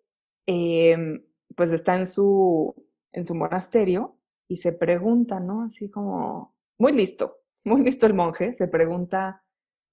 [0.47, 1.25] em,
[1.57, 2.75] pues está en su,
[3.13, 4.19] en su monasterio
[4.49, 5.65] y se pregunta, ¿no?
[5.65, 9.45] Así como, muy listo, muy listo el monje, se pregunta,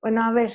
[0.03, 0.53] bueno, a ver,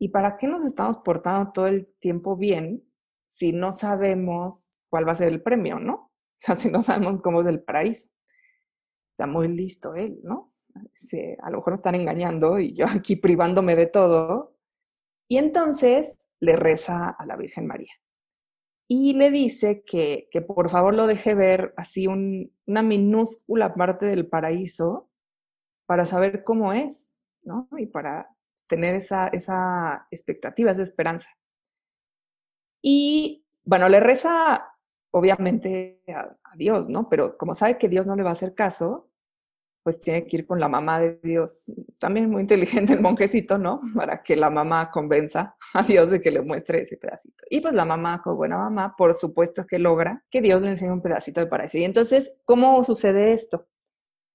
[0.00, 2.90] ¿y para qué nos estamos portando todo el tiempo bien
[3.26, 5.94] si no sabemos cuál va a ser el premio, ¿no?
[6.42, 8.08] O sea, si no sabemos cómo es el paraíso
[9.12, 10.52] está muy listo él, ¿no?
[11.42, 14.56] a lo mejor me están engañando y yo aquí privándome de todo.
[15.28, 17.92] Y entonces le reza a la Virgen María.
[18.88, 24.26] Y le dice que, que por favor lo deje ver así una minúscula parte del
[24.26, 25.08] paraíso
[25.86, 27.68] para saber cómo es, ¿no?
[27.78, 28.28] Y para
[28.66, 31.30] tener esa, esa expectativa, esa esperanza.
[32.82, 34.71] Y bueno, le reza
[35.12, 37.08] obviamente a, Dios, ¿no?
[37.08, 39.08] Pero como sabe que Dios no le va a hacer caso,
[39.82, 41.72] pues tiene que ir con la mamá de Dios.
[41.98, 43.80] También muy inteligente el monjecito, ¿no?
[43.94, 47.44] Para que la mamá convenza a Dios de que le muestre ese pedacito.
[47.48, 50.92] Y pues la mamá, como buena mamá, por supuesto que logra que Dios le enseñe
[50.92, 51.78] un pedacito de paraíso.
[51.78, 53.66] Y entonces, ¿cómo sucede esto?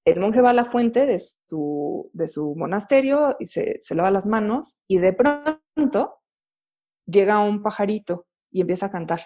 [0.05, 4.09] El monje va a la fuente de su, de su monasterio y se, se lava
[4.09, 6.21] las manos y de pronto
[7.05, 9.21] llega un pajarito y empieza a cantar.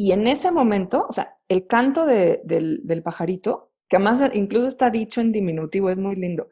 [0.00, 4.88] Y en ese momento, o sea, el canto del, del pajarito, que además incluso está
[4.88, 6.48] dicho en diminutivo, es muy lindo.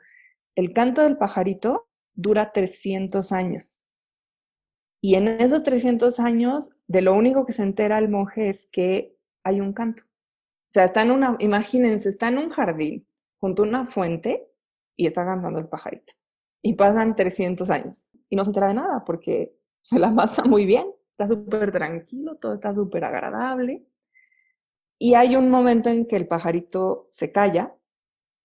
[0.55, 3.87] El canto del pajarito dura 300 años.
[5.01, 9.17] Y en esos 300 años, de lo único que se entera el monje es que
[9.43, 10.03] hay un canto.
[10.03, 13.09] O sea, está en una, imagínense, está en un jardín
[13.41, 14.47] junto a una fuente
[14.95, 16.13] y está cantando el pajarito.
[16.63, 20.67] Y pasan 300 años y no se entera de nada porque se la pasa muy
[20.67, 20.85] bien
[21.19, 23.85] está súper tranquilo, todo está súper agradable.
[25.01, 27.75] Y hay un momento en que el pajarito se calla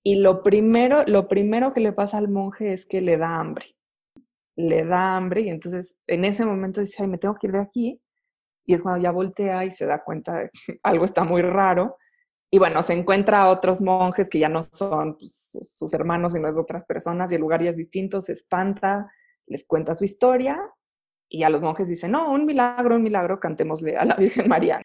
[0.03, 3.75] y lo primero, lo primero que le pasa al monje es que le da hambre.
[4.55, 7.59] Le da hambre y entonces en ese momento dice, ay, me tengo que ir de
[7.59, 8.01] aquí.
[8.65, 11.97] Y es cuando ya voltea y se da cuenta de que algo está muy raro.
[12.51, 16.47] Y bueno, se encuentra a otros monjes que ya no son pues, sus hermanos, sino
[16.47, 19.11] es otras personas y el lugar ya es distinto, se espanta,
[19.47, 20.59] les cuenta su historia
[21.33, 24.83] y a los monjes dicen, no, un milagro, un milagro, cantémosle a la Virgen María.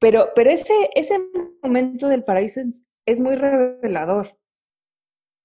[0.00, 1.18] Pero, pero ese, ese
[1.62, 4.38] momento del paraíso es, es muy revelador,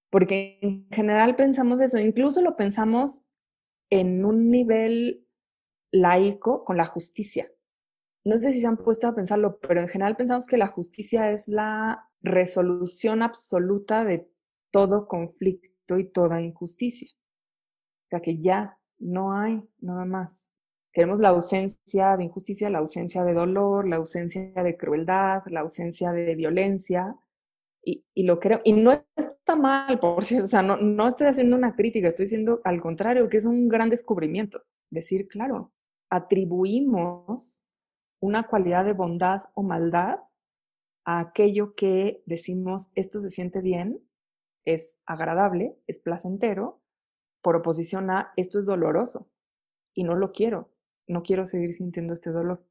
[0.09, 3.29] porque en general pensamos eso, incluso lo pensamos
[3.89, 5.27] en un nivel
[5.91, 7.51] laico con la justicia.
[8.23, 11.31] No sé si se han puesto a pensarlo, pero en general pensamos que la justicia
[11.31, 14.31] es la resolución absoluta de
[14.71, 17.09] todo conflicto y toda injusticia.
[17.11, 20.49] O sea, que ya no hay nada más.
[20.91, 26.11] Queremos la ausencia de injusticia, la ausencia de dolor, la ausencia de crueldad, la ausencia
[26.11, 27.17] de violencia.
[27.87, 31.55] Y, lo creo, y no está mal, por cierto, o sea, no, no estoy haciendo
[31.55, 34.63] una crítica, estoy diciendo al contrario, que es un gran descubrimiento.
[34.89, 35.71] Decir, claro,
[36.09, 37.63] atribuimos
[38.21, 40.19] una cualidad de bondad o maldad
[41.05, 44.01] a aquello que decimos, esto se siente bien,
[44.65, 46.81] es agradable, es placentero,
[47.45, 49.29] por oposición a esto es doloroso
[49.93, 50.71] y no lo quiero,
[51.05, 52.65] no quiero seguir sintiendo este dolor.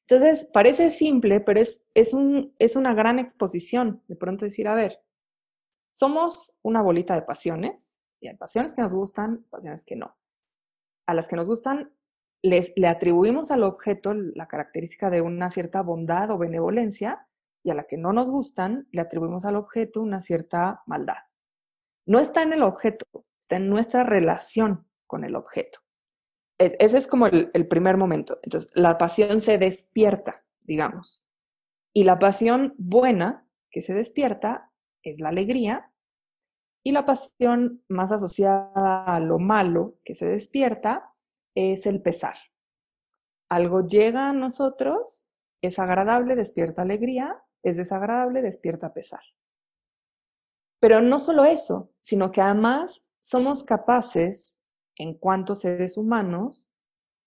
[0.00, 4.74] Entonces, parece simple, pero es, es, un, es una gran exposición de pronto decir, a
[4.74, 5.02] ver,
[5.90, 10.18] somos una bolita de pasiones, y hay pasiones que nos gustan, pasiones que no.
[11.06, 11.94] A las que nos gustan,
[12.42, 17.26] les, le atribuimos al objeto la característica de una cierta bondad o benevolencia,
[17.64, 21.24] y a la que no nos gustan, le atribuimos al objeto una cierta maldad.
[22.04, 23.06] No está en el objeto,
[23.42, 25.80] está en nuestra relación con el objeto.
[26.58, 28.38] ese es como el, el primer momento.
[28.44, 31.26] Entonces, la pasión se despierta, digamos.
[31.92, 34.70] Y la pasión buena que se despierta
[35.02, 35.92] es la alegría.
[36.84, 41.12] Y la pasión más asociada a lo malo que se despierta
[41.54, 42.36] es el pesar.
[43.48, 45.28] Algo llega a nosotros,
[45.62, 49.22] es agradable, despierta alegría, es desagradable, despierta pesar.
[50.80, 54.60] Pero no solo eso, sino que además somos capaces,
[54.96, 56.74] en cuanto seres humanos,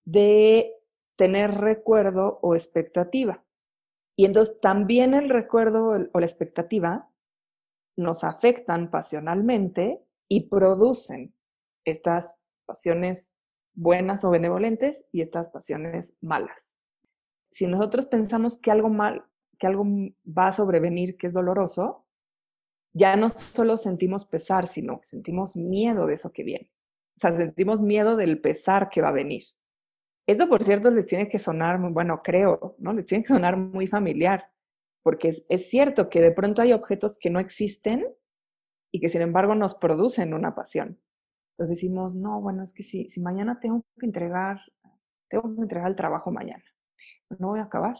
[0.03, 0.73] de
[1.15, 3.45] tener recuerdo o expectativa.
[4.17, 7.09] Y entonces también el recuerdo o la expectativa
[7.97, 11.33] nos afectan pasionalmente y producen
[11.85, 13.33] estas pasiones
[13.73, 16.77] buenas o benevolentes y estas pasiones malas.
[17.51, 19.25] Si nosotros pensamos que algo mal,
[19.57, 19.85] que algo
[20.25, 22.04] va a sobrevenir que es doloroso,
[22.95, 26.71] ya no solo sentimos pesar, sino que sentimos miedo de eso que viene.
[27.17, 29.43] O sea, sentimos miedo del pesar que va a venir.
[30.27, 32.93] Esto, por cierto, les tiene que sonar muy, bueno, creo, ¿no?
[32.93, 34.49] Les tiene que sonar muy familiar,
[35.03, 38.07] porque es, es cierto que de pronto hay objetos que no existen
[38.91, 40.99] y que sin embargo nos producen una pasión.
[41.51, 44.61] Entonces decimos, no, bueno, es que si, si mañana tengo que entregar,
[45.29, 46.63] tengo que entregar el trabajo mañana,
[47.39, 47.97] no voy a acabar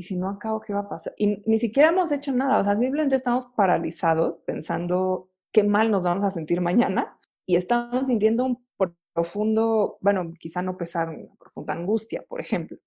[0.00, 1.12] y si no acabo, ¿qué va a pasar?
[1.18, 6.04] Y ni siquiera hemos hecho nada, o sea, simplemente estamos paralizados pensando qué mal nos
[6.04, 8.64] vamos a sentir mañana y estamos sintiendo un
[9.12, 12.78] profundo, bueno, quizá no pesar, una profunda angustia, por ejemplo.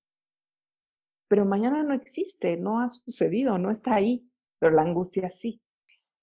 [1.27, 5.61] Pero mañana no existe, no ha sucedido, no está ahí, pero la angustia sí.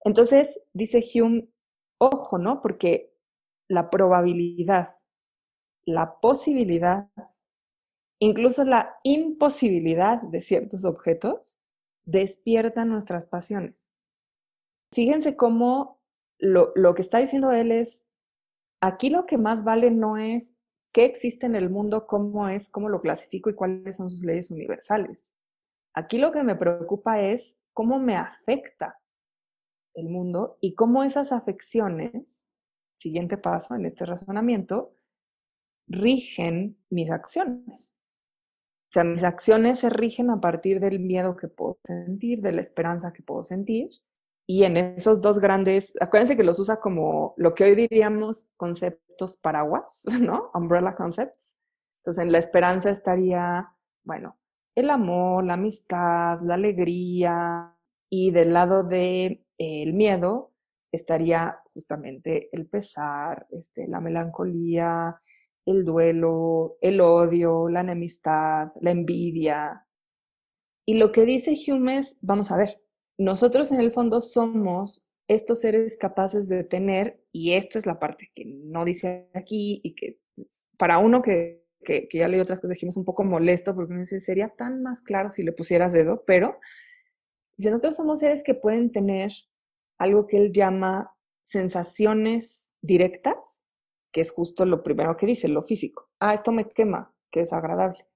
[0.03, 1.51] Entonces, dice Hume,
[1.99, 2.62] ojo, ¿no?
[2.62, 3.14] Porque
[3.68, 4.97] la probabilidad,
[5.84, 7.09] la posibilidad,
[8.20, 11.64] incluso la imposibilidad de ciertos objetos,
[12.04, 13.92] despierta nuestras pasiones.
[14.92, 16.00] Fíjense cómo
[16.38, 18.08] lo, lo que está diciendo él es,
[18.80, 20.58] aquí lo que más vale no es
[20.92, 24.50] qué existe en el mundo, cómo es, cómo lo clasifico y cuáles son sus leyes
[24.50, 25.34] universales.
[25.94, 29.00] Aquí lo que me preocupa es cómo me afecta
[29.94, 32.48] el mundo y cómo esas afecciones,
[32.92, 34.94] siguiente paso en este razonamiento,
[35.86, 37.99] rigen mis acciones.
[38.91, 42.61] O sea, mis acciones se rigen a partir del miedo que puedo sentir, de la
[42.61, 43.88] esperanza que puedo sentir.
[44.49, 49.36] Y en esos dos grandes, acuérdense que los usa como lo que hoy diríamos conceptos
[49.36, 50.51] paraguas, ¿no?
[50.55, 51.57] Umbrella concepts.
[52.01, 53.72] Entonces, en la esperanza estaría,
[54.03, 54.36] bueno,
[54.74, 57.72] el amor, la amistad, la alegría.
[58.11, 60.53] Y del lado del de, miedo
[60.91, 65.22] estaría justamente el pesar, este, la melancolía,
[65.66, 69.86] el duelo, el odio, la enemistad, la envidia.
[70.86, 72.82] Y lo que dice Hume es, vamos a ver,
[73.18, 78.32] nosotros en el fondo somos estos seres capaces de tener, y esta es la parte
[78.34, 80.18] que no dice aquí y que
[80.76, 84.20] para uno que, que, ya leí otras cosas dijimos un poco molesto porque me dice,
[84.20, 86.58] sería tan más claro si le pusieras eso, pero
[87.56, 89.32] dice, nosotros somos seres que pueden tener
[89.98, 93.64] algo que él llama sensaciones directas
[94.12, 96.08] que es justo lo primero que dice, lo físico.
[96.18, 98.06] Ah, esto me quema, que es agradable.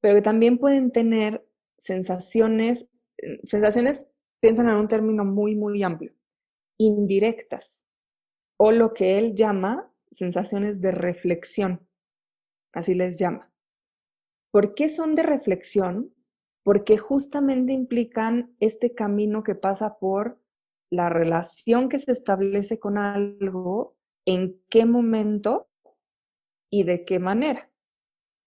[0.00, 1.46] Pero que también pueden tener
[1.76, 6.14] sensaciones, eh, sensaciones, piensan en un término muy, muy amplio,
[6.78, 7.86] indirectas,
[8.58, 11.86] o lo que él llama sensaciones de reflexión,
[12.72, 13.52] así les llama.
[14.50, 16.14] ¿Por qué son de reflexión?
[16.64, 20.40] Porque justamente implican este camino que pasa por
[20.90, 25.68] la relación que se establece con algo en qué momento
[26.70, 27.70] y de qué manera.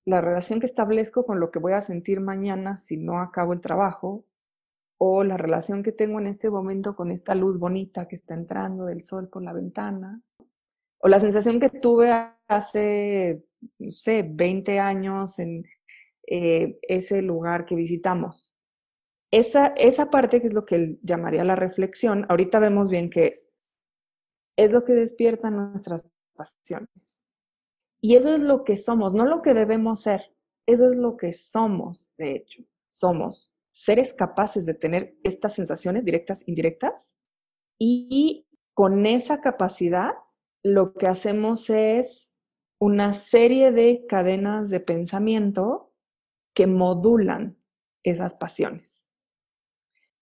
[0.06, 3.62] La relación que establezco con lo que voy a sentir mañana si no acabo el
[3.62, 4.26] trabajo,
[4.98, 8.86] o la relación que tengo en este momento con esta luz bonita que está entrando
[8.86, 10.22] del sol por la ventana,
[11.00, 12.10] o la sensación que tuve
[12.48, 13.44] hace,
[13.80, 15.66] no sé, 20 años en
[16.28, 18.58] eh, ese lugar que visitamos.
[19.32, 23.53] Esa, esa parte que es lo que llamaría la reflexión, ahorita vemos bien qué es
[24.56, 27.26] es lo que despierta nuestras pasiones.
[28.02, 30.36] Y eso es lo que somos, no lo que debemos ser,
[30.68, 32.64] eso es lo que somos, de hecho.
[32.88, 37.18] Somos seres capaces de tener estas sensaciones directas, indirectas,
[37.80, 40.14] y con esa capacidad
[40.64, 42.36] lo que hacemos es
[42.80, 45.94] una serie de cadenas de pensamiento
[46.54, 47.58] que modulan
[48.04, 49.10] esas pasiones.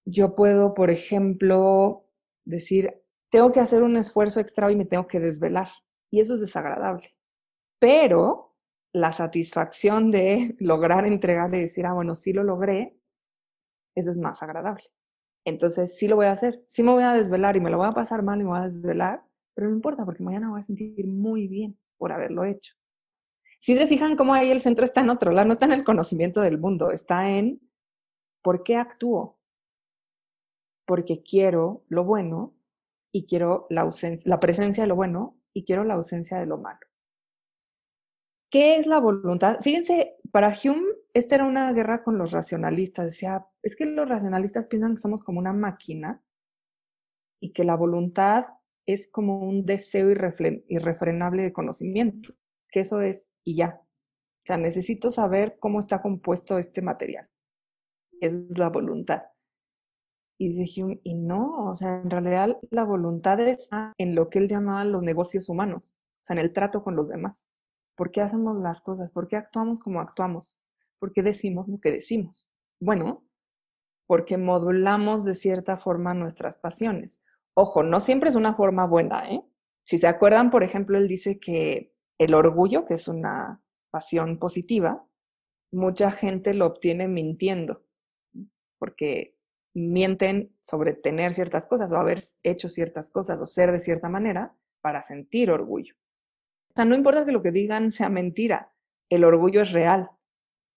[0.05, 2.07] Yo puedo, por ejemplo,
[2.45, 3.00] decir,
[3.31, 5.69] tengo que hacer un esfuerzo extra y me tengo que desvelar.
[6.11, 7.15] Y eso es desagradable.
[7.79, 8.55] Pero
[8.93, 12.95] la satisfacción de lograr entregar y decir, ah, bueno, sí lo logré,
[13.95, 14.83] eso es más agradable.
[15.45, 16.63] Entonces, sí lo voy a hacer.
[16.67, 18.59] Sí me voy a desvelar y me lo voy a pasar mal y me voy
[18.59, 19.23] a desvelar,
[19.55, 22.75] pero no importa porque mañana voy a sentir muy bien por haberlo hecho.
[23.59, 25.85] Si se fijan cómo ahí el centro está en otro lado, no está en el
[25.85, 27.61] conocimiento del mundo, está en
[28.43, 29.39] por qué actúo.
[30.85, 32.55] Porque quiero lo bueno
[33.11, 33.87] y quiero la,
[34.39, 36.79] presencia de lo bueno y quiero la ausencia de lo malo.
[38.49, 39.59] ¿Qué es la voluntad?
[39.61, 43.05] Fíjense, para Hume, esta era una guerra con los racionalistas.
[43.05, 46.21] Decía, es que los racionalistas piensan que somos como una máquina
[47.41, 48.45] y que la voluntad
[48.85, 52.33] es como un deseo irrefrenable de conocimiento,
[52.69, 53.81] que eso es y ya.
[53.81, 57.29] O sea, necesito saber cómo está compuesto este material.
[58.19, 59.23] Es la voluntad.
[60.41, 64.47] Y dice y no, o sea, en realidad la voluntad está en lo que él
[64.47, 67.47] llamaba los negocios humanos, o sea, en el trato con los demás.
[67.95, 69.11] ¿Por qué hacemos las cosas?
[69.11, 70.63] ¿Por qué actuamos como actuamos?
[70.97, 72.51] ¿Por qué decimos lo que decimos?
[72.79, 73.23] Bueno,
[74.07, 77.23] porque modulamos de cierta forma nuestras pasiones.
[77.53, 79.45] Ojo, no siempre es una forma buena, ¿eh?
[79.85, 83.61] Si se acuerdan, por ejemplo, él dice que el orgullo, que es una
[83.91, 85.05] pasión positiva,
[85.71, 87.83] mucha gente lo obtiene mintiendo,
[88.79, 89.37] porque
[89.73, 94.55] mienten sobre tener ciertas cosas o haber hecho ciertas cosas o ser de cierta manera
[94.81, 95.95] para sentir orgullo.
[96.71, 98.73] O sea, no importa que lo que digan sea mentira,
[99.09, 100.09] el orgullo es real.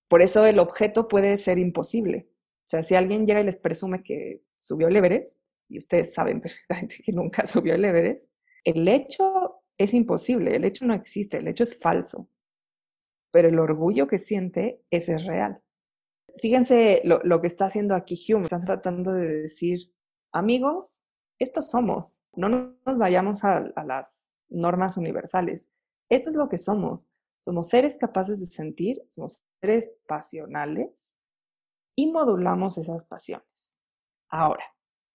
[0.09, 2.29] Por eso el objeto puede ser imposible.
[2.65, 6.41] O sea, si alguien llega y les presume que subió el Everest, y ustedes saben
[6.43, 8.33] perfectamente que nunca subió el Everest,
[8.65, 12.29] el hecho es imposible, el hecho no existe, el hecho es falso.
[13.33, 15.61] Pero el orgullo que siente, es real.
[16.39, 18.45] Fíjense lo, que está haciendo aquí Hume.
[18.45, 19.93] Está tratando de decir,
[20.33, 21.05] amigos,
[21.39, 22.23] estos somos.
[22.35, 25.73] No nos vayamos a, las normas universales.
[26.09, 27.13] Esto es lo que somos.
[27.39, 31.17] Somos seres capaces de sentir, somos seres pasionales
[31.95, 33.79] y modulamos esas pasiones.
[34.29, 34.65] Ahora,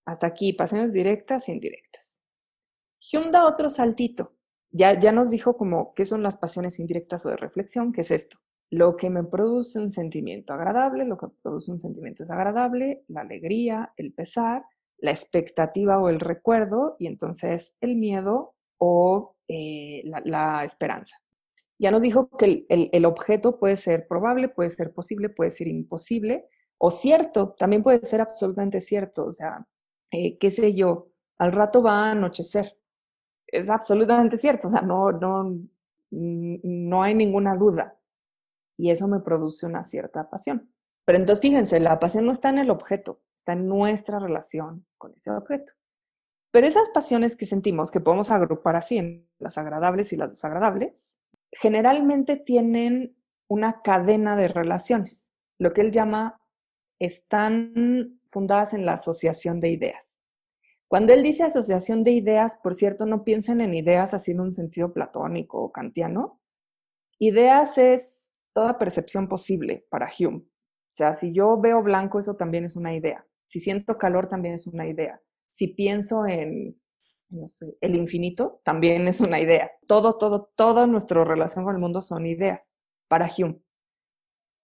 [0.05, 2.21] hasta aquí, pasiones directas e indirectas.
[3.11, 4.35] Hume da otro saltito.
[4.71, 8.11] Ya, ya nos dijo como qué son las pasiones indirectas o de reflexión, qué es
[8.11, 8.37] esto.
[8.71, 13.93] Lo que me produce un sentimiento agradable, lo que produce un sentimiento desagradable, la alegría,
[13.97, 14.63] el pesar,
[14.99, 21.17] la expectativa o el recuerdo, y entonces el miedo o eh, la, esperanza.
[21.79, 26.45] Ya nos dijo que el, objeto puede ser probable, puede ser posible, puede ser imposible,
[26.77, 29.25] o cierto, también puede ser absolutamente cierto.
[29.25, 29.65] O sea,
[30.11, 32.77] eh, qué sé yo, al rato va a anochecer.
[33.47, 35.57] Es absolutamente cierto, o sea, no, no,
[36.11, 37.98] no hay ninguna duda.
[38.79, 40.71] Y eso me produce una cierta pasión.
[41.03, 45.13] Pero entonces fíjense, la pasión no está en el objeto, está en nuestra relación con
[45.13, 45.73] ese objeto.
[46.49, 51.19] Pero esas pasiones que sentimos, que podemos agrupar así en las agradables y las desagradables,
[51.51, 53.17] generalmente tienen
[53.49, 56.41] una cadena de relaciones, lo que él llama
[56.99, 60.21] están fundadas en la asociación de ideas.
[60.87, 64.51] Cuando él dice asociación de ideas, por cierto, no piensen en ideas así en un
[64.51, 66.39] sentido platónico o kantiano.
[67.19, 68.28] Ideas es
[68.59, 70.39] toda percepción posible para Hume.
[70.39, 73.25] O sea, si yo veo blanco, eso también es una idea.
[73.45, 75.21] Si siento calor, también es una idea.
[75.49, 76.77] Si pienso en,
[77.29, 79.71] no sé, el infinito, también es una idea.
[79.87, 83.61] Todo, todo, toda nuestra relación con el mundo son ideas para Hume.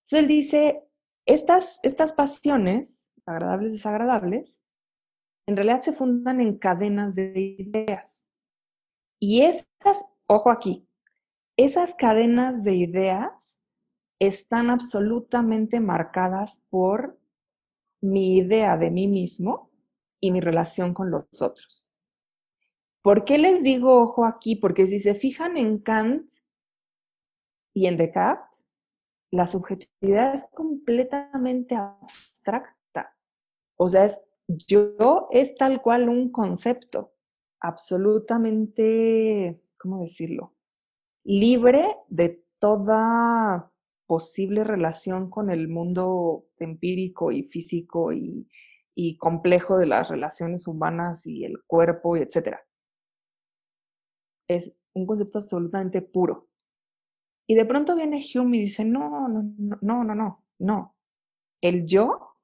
[0.03, 0.83] Entonces él dice,
[1.25, 4.61] estas, estas pasiones, agradables desagradables,
[5.47, 8.27] en realidad se fundan en cadenas de ideas.
[9.21, 10.85] Y estas, ojo aquí,
[11.55, 13.61] esas cadenas de ideas
[14.19, 17.17] están absolutamente marcadas por
[18.01, 19.71] mi idea de mí mismo
[20.19, 21.93] y mi relación con los otros.
[23.01, 24.55] ¿Por qué les digo ojo aquí?
[24.55, 26.29] Porque si se fijan en Kant
[27.73, 28.65] y en Descartes,
[29.31, 33.15] la subjetividad es completamente abstracta.
[33.75, 37.13] O sea, es, yo es tal cual un concepto,
[37.59, 40.53] absolutamente, ¿cómo decirlo?
[41.23, 43.71] Libre de toda
[44.07, 48.47] posible relación con el mundo empírico y físico y,
[49.19, 52.61] complejo de las relaciones humanas y el cuerpo y etcétera.
[54.47, 56.47] Es un concepto absolutamente puro.
[57.47, 59.43] Y de pronto viene Hume y dice, no, no,
[59.81, 60.95] no, no, no, no.
[61.61, 62.37] El yo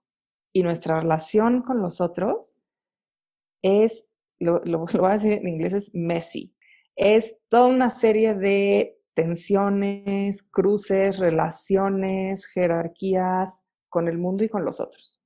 [0.54, 2.62] y nuestra relación con los otros
[3.62, 4.10] es,
[4.40, 6.54] lo, lo, lo voy a decir en inglés, es messy.
[6.96, 14.80] Es toda una serie de tensiones, cruces, relaciones, jerarquías con el mundo y con los
[14.80, 15.22] otros.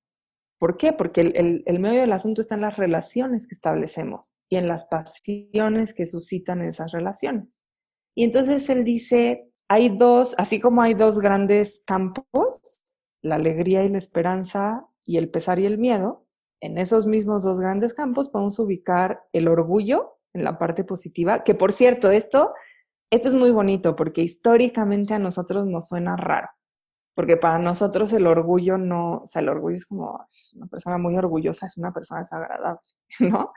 [0.57, 0.93] ¿Por qué?
[0.93, 4.85] Porque el, el, medio del asunto está en las relaciones que establecemos y en las
[4.85, 7.63] pasiones que suscitan esas relaciones.
[8.15, 12.81] Y entonces él dice, hay dos, así como hay dos grandes campos,
[13.21, 16.25] la alegría y la esperanza y el pesar y el miedo,
[16.61, 21.53] en esos mismos dos grandes campos podemos ubicar el orgullo en la parte positiva, que
[21.53, 22.53] por cierto, esto
[23.15, 26.49] esto es muy bonito porque históricamente a nosotros nos suena raro,
[27.15, 31.15] porque para nosotros el orgullo no, o sea, el orgullo es como una persona muy
[31.17, 32.81] orgullosa, es una persona desagradable,
[33.19, 33.53] ¿no?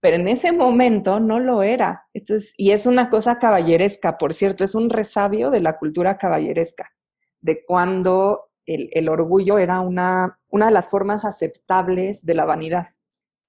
[0.00, 2.08] Pero en ese momento no lo era.
[2.12, 6.90] Esto y es una cosa caballeresca, por cierto, es un resabio de la cultura caballeresca,
[7.40, 12.88] de cuando el, el orgullo era una, una de las formas aceptables de la vanidad.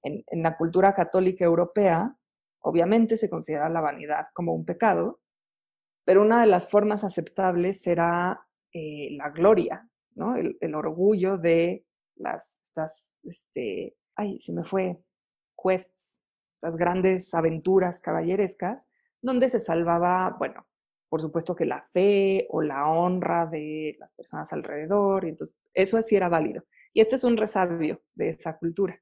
[0.03, 2.15] En, en la cultura católica europea,
[2.59, 5.21] obviamente se considera la vanidad como un pecado,
[6.05, 10.35] pero una de las formas aceptables será eh, la gloria, ¿no?
[10.35, 11.85] El, orgullo de
[12.15, 14.99] las, estas, este, ay, se me fue,
[15.61, 16.21] quests,
[16.55, 18.87] estas grandes aventuras caballerescas,
[19.21, 20.67] donde se salvaba, bueno,
[21.09, 26.01] por supuesto que la fe o la honra de las personas alrededor, y entonces eso
[26.01, 26.63] sí era válido.
[26.93, 29.01] Y este es un resabio de esa cultura,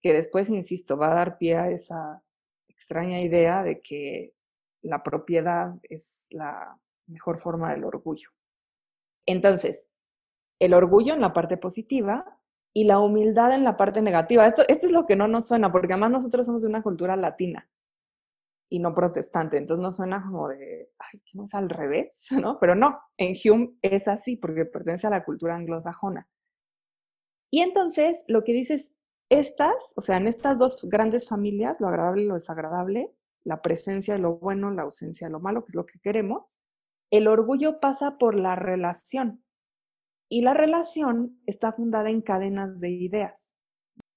[0.00, 2.22] que después, insisto, va a dar pie a esa
[2.68, 4.34] extraña idea de que
[4.82, 8.30] la propiedad es la mejor forma del orgullo.
[9.26, 9.90] Entonces,
[10.58, 12.38] el orgullo en la parte positiva
[12.74, 14.46] y la humildad en la parte negativa.
[14.46, 17.16] Esto, esto es lo que no nos suena, porque además nosotros somos de una cultura
[17.16, 17.68] latina
[18.70, 22.58] y no protestante, entonces nos suena como de, ay, que no al revés, ¿no?
[22.58, 26.26] Pero no, en Hume es así porque pertenece a la cultura anglosajona.
[27.50, 28.94] Y entonces lo que dices,
[29.28, 33.12] estas, o sea, en estas dos grandes familias, lo agradable y lo desagradable,
[33.44, 36.60] la presencia de lo bueno, la ausencia de lo malo, que es lo que queremos,
[37.10, 39.44] el orgullo pasa por la relación.
[40.28, 43.56] Y la relación está fundada en cadenas de ideas.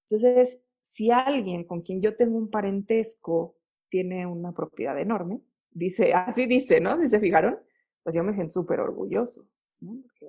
[0.04, 3.58] Entonces, si alguien con quien yo tengo un parentesco
[3.90, 5.42] tiene una propiedad enorme,
[5.72, 7.02] dice, así dice, ¿no?
[7.02, 7.60] Si se fijaron,
[8.04, 9.46] pues yo me siento súper orgulloso.
[9.82, 10.02] ¿no?
[10.04, 10.28] Porque,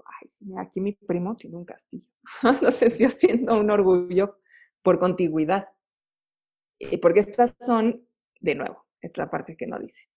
[0.59, 2.09] aquí mi primo tiene un castillo.
[2.43, 4.39] Entonces yo siento un orgullo
[4.82, 5.68] por contigüidad.
[7.01, 8.06] Porque estas son,
[8.40, 10.09] de nuevo, es la parte que no dice.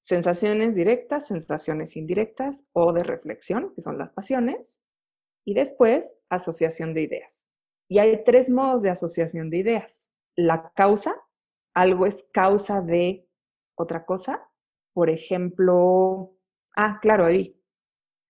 [0.00, 4.82] Sensaciones directas, sensaciones indirectas o de reflexión, que son las pasiones.
[5.44, 7.50] Y después, asociación de ideas.
[7.88, 10.10] Y hay tres modos de asociación de ideas.
[10.36, 11.16] La causa,
[11.74, 13.28] algo es causa de
[13.76, 14.48] otra cosa.
[14.92, 16.36] Por ejemplo,
[16.76, 17.60] ah, claro, ahí.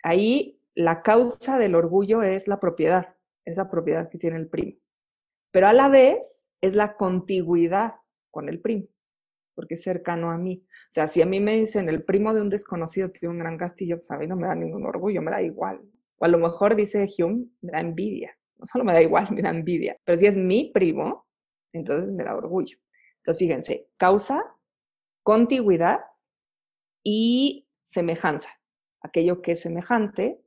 [0.02, 4.78] Ahí la causa del orgullo es la propiedad, esa propiedad que tiene el primo.
[5.50, 7.94] Pero a la vez es la contigüidad
[8.30, 8.86] con el primo,
[9.56, 10.62] porque es cercano a mí.
[10.64, 13.56] O sea, si a mí me dicen el primo de un desconocido tiene un gran
[13.56, 15.80] castillo, pues a mí no me da ningún orgullo, me da igual.
[16.18, 18.36] O a lo mejor dice Hume, me da envidia.
[18.58, 19.96] No solo me da igual, me da envidia.
[20.04, 21.26] Pero si es mi primo,
[21.72, 22.78] entonces me da orgullo.
[23.16, 24.44] Entonces, fíjense, causa,
[25.24, 26.00] contigüidad
[27.02, 28.50] y semejanza.
[29.00, 30.40] Aquello que es semejante.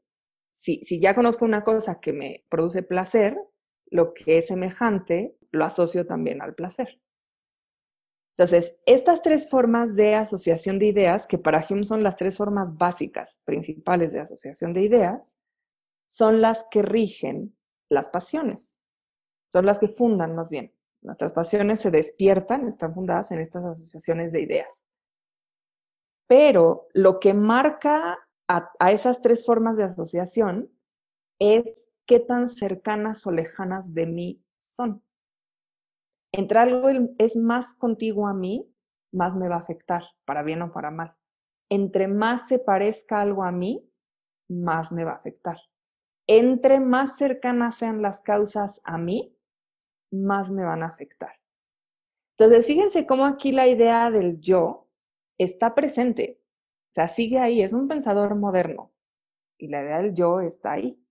[0.52, 3.38] Si, si ya conozco una cosa que me produce placer,
[3.92, 7.00] lo que es semejante lo asocio también al placer.
[8.40, 12.78] Entonces, estas tres formas de asociación de ideas, que para Hume son las tres formas
[12.78, 15.42] básicas, principales de asociación de ideas,
[16.08, 17.58] son las que rigen
[17.90, 18.80] las pasiones.
[19.46, 20.74] Son las que fundan más bien.
[21.02, 24.88] Nuestras pasiones se despiertan, están fundadas en estas asociaciones de ideas.
[26.26, 30.72] Pero lo que marca a, a esas tres formas de asociación
[31.40, 35.04] es qué tan cercanas o lejanas de mí son.
[36.32, 38.72] Entre algo es más contigo a mí,
[39.12, 41.16] más me va a afectar, para bien o para mal.
[41.70, 43.90] Entre más se parezca algo a mí,
[44.48, 45.58] más me va a afectar
[46.32, 49.36] entre más cercanas sean las causas a mí,
[50.12, 51.40] más me van a afectar.
[52.38, 54.88] Entonces, fíjense cómo aquí la idea del yo
[55.40, 56.40] está presente,
[56.92, 58.94] o sea, sigue ahí, es un pensador moderno
[59.58, 61.04] y la idea del yo está ahí.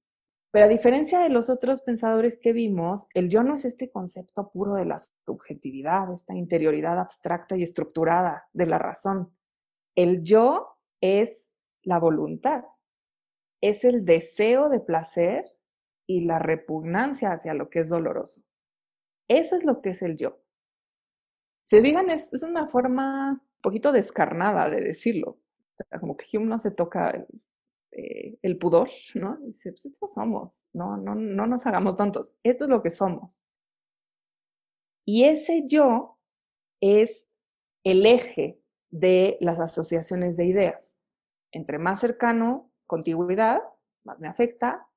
[0.50, 4.50] Pero a diferencia de los otros pensadores que vimos, el yo no es este concepto
[4.50, 4.96] puro de la
[5.26, 9.36] subjetividad, esta interioridad abstracta y estructurada de la razón.
[9.94, 11.52] El yo es
[11.82, 12.64] la voluntad,
[13.60, 15.52] es el deseo de placer
[16.06, 18.42] y la repugnancia hacia lo que es doloroso.
[19.28, 20.40] Eso es lo que es el yo.
[21.60, 25.38] Se digan, es, una forma un poquito descarnada de decirlo.
[26.00, 27.26] como que Hume no se toca
[27.92, 29.36] eh, pudor, ¿no?
[29.38, 32.34] Dice, pues esto somos, no, no, no nos hagamos tontos.
[32.42, 33.44] Esto es lo que somos.
[35.04, 36.18] Y ese yo
[36.80, 37.28] es
[37.84, 38.60] el eje
[38.90, 40.98] de las asociaciones de ideas.
[41.52, 43.60] Entre más cercano contigüidad,
[44.04, 44.88] más me afecta.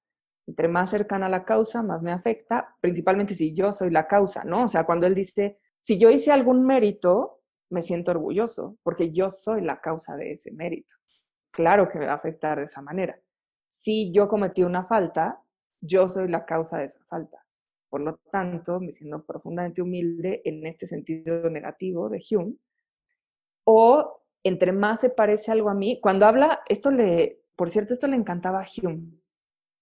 [0.47, 4.43] Entre más cercana a la causa, más me afecta, principalmente si yo soy la causa,
[4.43, 4.63] ¿no?
[4.63, 9.29] O sea, cuando él dice, si yo hice algún mérito, me siento orgulloso, porque yo
[9.29, 10.95] soy la causa de ese mérito.
[11.51, 13.19] Claro que me va a afectar de esa manera.
[13.67, 15.41] Si yo cometí una falta,
[15.81, 17.45] yo soy la causa de esa falta.
[17.89, 22.55] Por lo tanto, me siento profundamente humilde en este sentido negativo de Hume.
[23.65, 28.07] O entre más se parece algo a mí, cuando habla, esto le, por cierto, esto
[28.07, 29.21] le encantaba a Hume,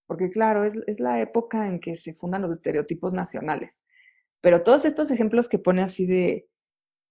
[0.08, 3.86] porque claro, es, la época en que se fundan los estereotipos nacionales.
[4.42, 6.50] Pero todos estos ejemplos que pone así de,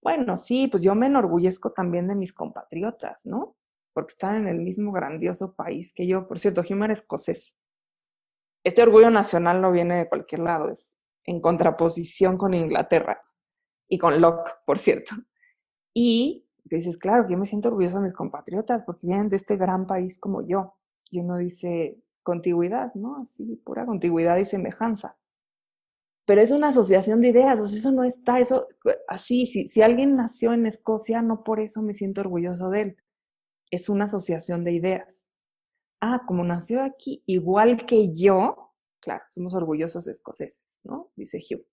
[0.01, 3.55] bueno, sí, pues yo me enorgullezco también de mis compatriotas, ¿no?
[3.99, 6.25] Porque están en el mismo grandioso país que yo.
[6.25, 7.57] Por cierto, Hume era escocés.
[8.63, 13.21] Este orgullo nacional no viene de cualquier lado, es en contraposición con Inglaterra
[13.89, 15.15] y con Locke, por cierto.
[15.93, 19.85] Y dices, claro, yo me siento orgulloso de mis compatriotas porque vienen de este gran
[19.85, 20.75] país como yo.
[21.09, 23.17] Y uno dice, contigüidad, ¿no?
[23.17, 25.17] Así, pura contigüidad y semejanza.
[26.25, 28.67] Pero es una asociación de ideas, o sea, eso no está, eso,
[29.07, 32.97] así, si, si alguien nació en Escocia, no por eso me siento orgulloso de él.
[33.71, 35.29] Es una asociación de ideas.
[36.01, 41.11] Ah, como nació aquí, igual que yo, claro, somos orgullosos escoceses, ¿no?
[41.15, 41.65] Dice Hugh.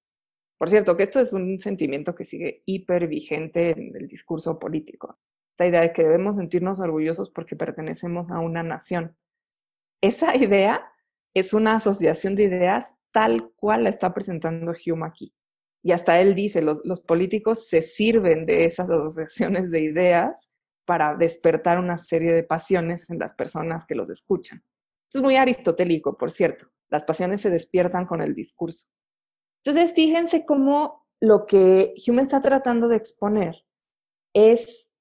[0.59, 5.19] Por cierto, que esto es un sentimiento que sigue hiper vigente en el discurso político.
[5.53, 9.17] Esta idea de que debemos sentirnos orgullosos porque pertenecemos a una nación.
[10.03, 10.83] Esa idea
[11.35, 15.35] es una asociación de ideas tal cual la está presentando Hume aquí.
[15.83, 20.51] Y hasta él dice, los, los políticos se sirven de esas asociaciones de ideas
[20.87, 24.65] para despertar una serie de pasiones en las personas que los escuchan.
[25.13, 26.69] Es muy aristotélico, por cierto.
[26.89, 28.89] Las pasiones se despiertan con el discurso.
[29.65, 33.65] Entonces, fíjense cómo lo que Hume está tratando de exponer
[34.33, 34.93] es,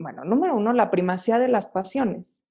[0.00, 2.46] bueno, número uno, la primacía de las pasiones.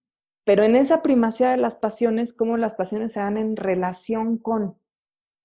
[0.46, 4.80] Pero en esa primacía de las pasiones, cómo las pasiones se dan en relación con,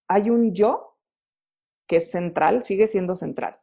[0.08, 0.98] hay un yo
[1.88, 3.60] que es central, sigue siendo central,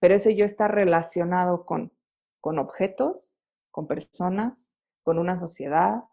[0.00, 1.95] pero ese yo está relacionado con,
[2.46, 3.34] con objetos,
[3.72, 6.04] con personas, con una sociedad,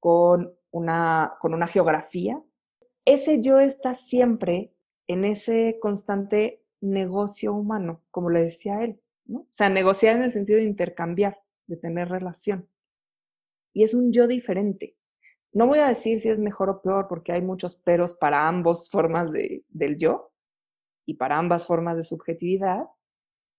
[0.00, 2.42] con una, con una geografía.
[3.04, 4.72] Ese yo está siempre
[5.06, 9.40] en ese constante negocio humano, como le decía él, ¿no?
[9.40, 12.70] O sea, negociar en el sentido de intercambiar, de tener relación.
[13.74, 14.96] Y es un yo diferente.
[15.52, 18.88] No voy a decir si es mejor o peor, porque hay muchos peros para ambas
[18.88, 20.32] formas de, del yo
[21.04, 22.86] y para ambas formas de subjetividad,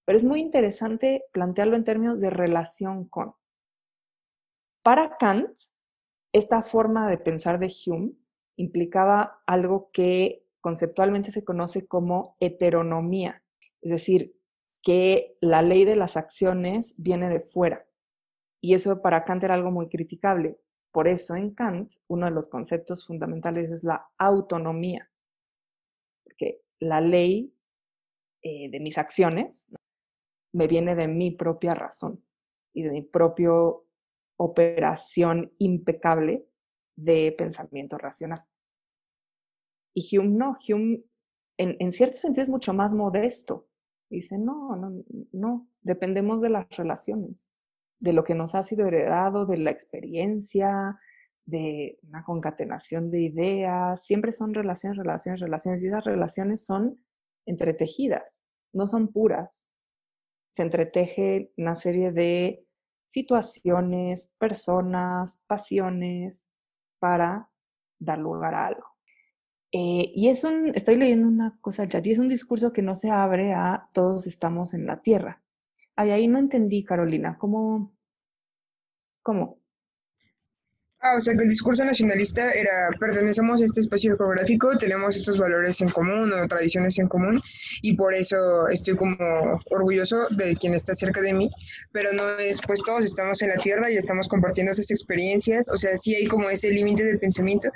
[0.07, 3.35] pero es muy interesante plantearlo en términos de relación con.
[4.81, 5.49] Para Kant,
[6.31, 8.13] esta forma de pensar de Hume
[8.55, 13.43] implicaba algo que conceptualmente se conoce como heteronomía,
[13.81, 14.34] es decir,
[14.81, 17.85] que la ley de las acciones viene de fuera.
[18.61, 20.57] Y eso para Kant era algo muy criticable.
[20.93, 25.11] Por eso en Kant uno de los conceptos fundamentales es la autonomía,
[26.23, 27.53] porque la ley
[28.41, 29.69] eh, de mis acciones
[30.53, 32.24] me viene de mi propia razón
[32.74, 33.52] y de mi propia
[34.38, 36.48] operación impecable
[36.95, 38.45] de pensamiento racional.
[39.94, 41.03] Y Hume no, Hume
[41.57, 43.68] en, cierto sentido es mucho más modesto.
[44.10, 47.52] Dice, no, no, no, dependemos de las relaciones,
[47.99, 50.99] de lo que nos ha sido heredado, de la experiencia,
[51.45, 54.06] de una concatenación de ideas.
[54.06, 55.84] Siempre son relaciones, relaciones, relaciones.
[55.84, 57.03] Y esas relaciones son
[57.45, 59.69] entretejidas, no son puras.
[60.57, 62.65] Se entreteje una serie de
[63.05, 66.51] situaciones, personas, pasiones
[66.97, 67.51] para
[67.99, 68.88] dar lugar a algo.
[69.71, 72.95] Eh, y es un, estoy leyendo una cosa ya, y es un discurso que no
[72.95, 75.43] se abre a todos estamos en la Tierra.
[75.95, 77.93] Ay, ahí no entendí, Carolina, ¿cómo?
[79.21, 79.59] ¿Cómo?
[80.99, 85.38] Ah, o sea que el discurso nacionalista era, pertenecemos a este espacio geográfico, tenemos estos
[85.38, 87.40] valores en común o tradiciones en común
[87.84, 89.15] y por eso estoy como
[89.69, 91.52] orgulloso de quien está cerca de mí,
[91.91, 95.78] pero no es, pues todos estamos en la Tierra y estamos compartiendo esas experiencias, o
[95.78, 97.69] sea, sí hay como ese límite de pensamiento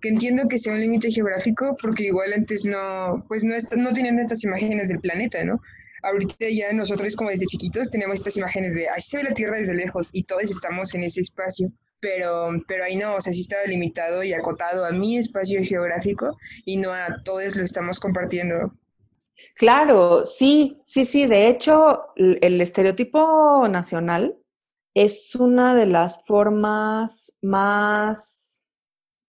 [0.00, 4.20] que entiendo que sea un límite geográfico porque igual antes no, pues no, no tenían
[4.20, 5.60] estas imágenes del planeta, ¿no?
[6.04, 9.58] Ahorita ya nosotros como desde chiquitos tenemos estas imágenes de, ahí se ve la Tierra
[9.58, 13.40] desde lejos y todos estamos en ese espacio pero, pero ahí no, o sea, sí
[13.40, 18.72] estaba limitado y acotado a mi espacio geográfico y no a todos lo estamos compartiendo.
[19.54, 21.26] Claro, sí, sí, sí.
[21.26, 24.36] De hecho, el estereotipo nacional
[24.94, 28.64] es una de las formas más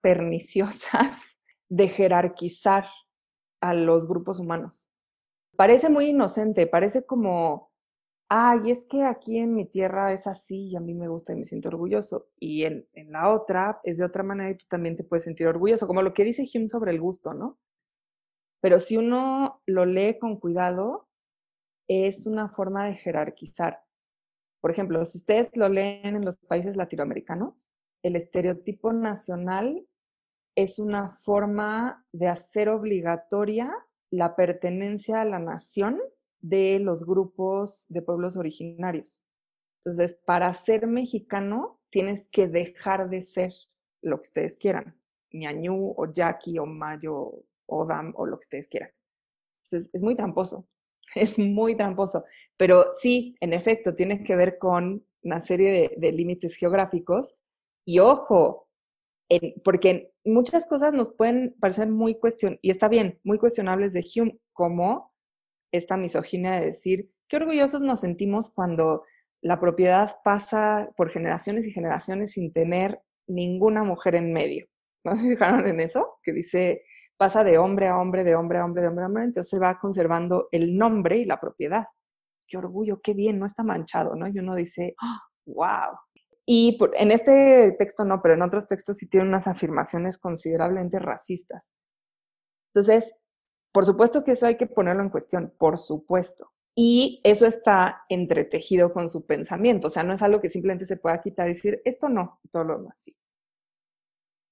[0.02, 1.40] perniciosas
[1.70, 2.86] de jerarquizar
[3.62, 4.90] a los grupos humanos.
[5.56, 7.69] Parece muy inocente, parece como
[8.30, 11.38] ay, es que aquí en mi tierra es así y a mí me gusta y
[11.38, 12.30] me siento orgulloso.
[12.40, 15.48] Y en, en, la otra es de otra manera y tú también te puedes sentir
[15.48, 17.58] orgulloso, como lo que dice Hume sobre el gusto, ¿no?
[18.62, 21.08] Pero si uno lo lee con cuidado,
[21.88, 23.82] es una forma de jerarquizar.
[24.62, 27.72] Por ejemplo, si ustedes lo leen en los países latinoamericanos,
[28.04, 29.88] el estereotipo nacional
[30.56, 33.74] es una forma de hacer obligatoria
[34.12, 36.00] la pertenencia a la nación
[36.42, 39.26] de los grupos de pueblos originarios.
[39.80, 43.54] Entonces, para ser mexicano, tienes que dejar de ser
[44.02, 44.96] lo que ustedes quieran,
[45.32, 48.92] ñañú o yaqui o mayo o dam o lo que ustedes quieran.
[49.64, 50.68] Entonces, es muy tramposo,
[51.16, 52.26] es muy tramposo.
[52.58, 57.38] Pero sí, en efecto, tiene que ver con una serie de, límites geográficos.
[57.86, 58.68] Y ojo,
[59.64, 64.40] porque muchas cosas nos pueden parecer muy cuestionables, y está bien, muy cuestionables de Hume,
[64.54, 65.08] como
[65.72, 69.04] esta misoginia de decir, qué orgullosos nos sentimos cuando
[69.42, 74.68] la propiedad pasa por generaciones y generaciones sin tener ninguna mujer en medio.
[75.04, 76.20] ¿No se fijaron en eso?
[76.24, 76.84] Que dice,
[77.18, 79.60] pasa de hombre a hombre, de hombre a hombre, de hombre a hombre, entonces se
[79.60, 81.86] va conservando el nombre y la propiedad.
[82.48, 84.28] Qué orgullo, qué bien, no está manchado, ¿no?
[84.28, 84.96] Y uno dice,
[85.46, 85.66] wow.
[85.66, 86.00] ¡Ah!
[86.52, 91.76] Y en este texto no, pero en otros textos sí tiene unas afirmaciones considerablemente racistas.
[92.74, 93.19] Entonces,
[93.72, 96.52] por supuesto que eso hay que ponerlo en cuestión, por supuesto.
[96.76, 100.98] Y eso está entretejido con su pensamiento, o sea, no es algo que simplemente se
[100.98, 103.18] pueda quitar y decir, esto no, todo lo demás sí.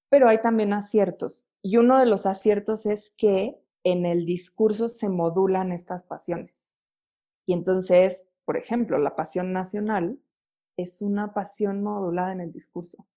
[0.09, 5.09] Pero hay también aciertos, y uno de los aciertos es que en el discurso se
[5.09, 6.75] modulan estas pasiones.
[7.45, 10.19] Y entonces, por ejemplo, la pasión nacional
[10.77, 13.07] es una pasión modulada en el discurso.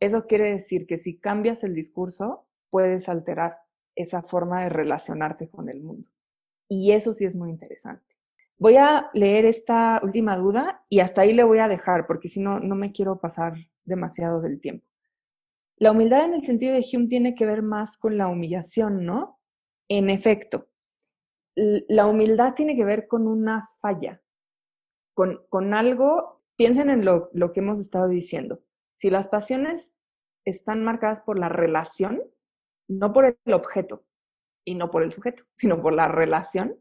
[0.00, 3.58] Eso quiere decir que si cambias el discurso, puedes alterar
[3.98, 6.08] esa forma de relacionarte con el mundo.
[6.68, 8.16] Y eso sí es muy interesante.
[8.56, 12.40] Voy a leer esta última duda y hasta ahí le voy a dejar, porque si
[12.40, 13.54] no, no me quiero pasar
[13.84, 14.86] demasiado del tiempo.
[15.76, 19.40] La humildad en el sentido de Hume tiene que ver más con la humillación, ¿no?
[19.88, 20.68] En efecto,
[21.54, 24.22] la humildad tiene que ver con una falla,
[25.14, 28.60] con, con algo piensen en lo, lo que hemos estado diciendo.
[28.94, 29.96] Si las pasiones
[30.44, 32.22] están marcadas por la relación,
[32.88, 34.04] no por el objeto
[34.64, 36.78] y no por el sujeto, sino por la relación,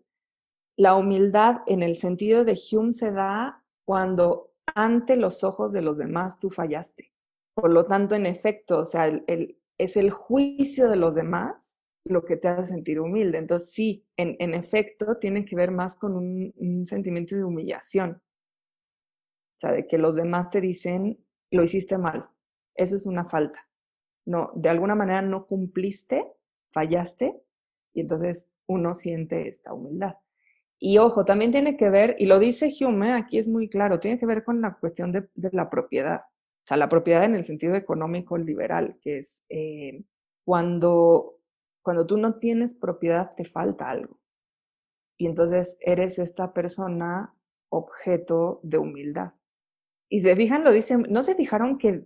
[0.78, 5.98] la humildad en el sentido de Hume se da cuando ante los ojos de los
[5.98, 7.12] demás tú fallaste.
[7.56, 9.08] Por lo tanto, en efecto, o sea,
[9.78, 13.38] es el juicio de los demás lo que te hace sentir humilde.
[13.38, 18.22] Entonces, sí, en, efecto, tiene que ver más con un, sentimiento de humillación.
[18.22, 22.30] O sea, de que los demás te dicen, lo hiciste mal.
[22.76, 23.68] Eso es una falta.
[24.28, 26.26] No, de alguna manera no cumpliste,
[26.72, 27.42] fallaste,
[27.94, 30.16] y entonces uno siente esta humildad.
[30.78, 34.20] Y ojo, también tiene que ver, y lo dice Hume, aquí es muy claro, tiene
[34.20, 36.20] que ver con la cuestión de, la propiedad.
[36.20, 40.04] O sea, la propiedad en el sentido económico liberal, que es eh,
[40.44, 41.40] cuando,
[41.82, 44.20] cuando tú no tienes propiedad, te falta algo.
[45.18, 47.34] Y entonces eres esta persona
[47.70, 49.36] objeto de humildad.
[50.10, 52.06] Y se fijan, lo dice, ¿no se fijaron que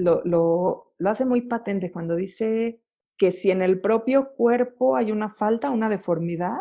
[0.00, 2.82] lo, lo, lo hace muy patente cuando dice
[3.16, 6.60] que si en el propio cuerpo hay una falta, una deformidad,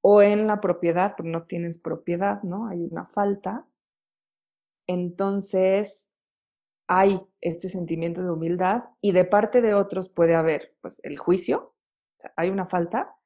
[0.00, 2.68] o en la propiedad, pero no tienes propiedad, ¿no?
[2.68, 3.66] Hay una falta.
[4.86, 6.10] Entonces,
[6.88, 11.58] hay este sentimiento de humildad y de parte de otros puede haber, pues, el juicio,
[11.58, 13.16] o sea, hay una falta,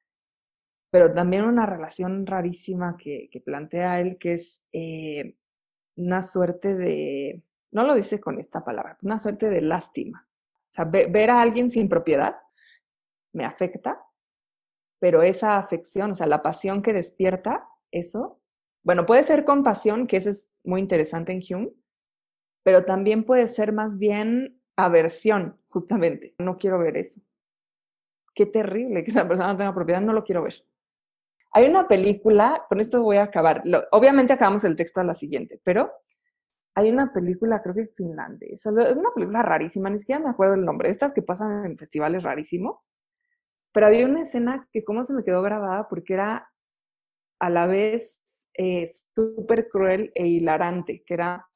[0.91, 5.37] pero también una relación rarísima que, que plantea él, que es eh,
[5.95, 7.43] una suerte de,
[7.73, 10.27] no lo dice con esta palabra, una suerte de lástima.
[10.69, 12.37] O sea, ver a alguien sin propiedad
[13.33, 14.03] me afecta,
[14.99, 18.39] pero esa afección, o sea, la pasión que despierta eso,
[18.83, 21.71] bueno, puede ser compasión, que eso es muy interesante en Hume,
[22.63, 26.35] pero también puede ser más bien aversión, justamente.
[26.37, 27.21] No quiero ver eso.
[28.35, 30.65] Qué terrible que esa persona no tenga propiedad, no lo quiero ver.
[31.51, 33.61] Hay una película, con esto voy a acabar.
[33.91, 35.91] obviamente acabamos el texto a la siguiente, pero
[36.75, 40.65] hay una película, creo que finlandesa, es una película rarísima, ni siquiera me acuerdo el
[40.65, 42.91] nombre, estas que pasan en festivales rarísimos,
[43.73, 46.49] pero había una escena que como se me quedó grabada porque era
[47.39, 48.21] a la vez
[48.55, 48.85] eh,
[49.15, 51.47] súper cruel e hilarante, que era,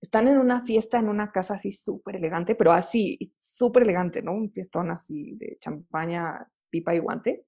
[0.00, 4.32] están en una fiesta en una casa así súper elegante, pero así, súper elegante, ¿no?
[4.32, 7.40] Un fiestón así de champaña, pipa y guante.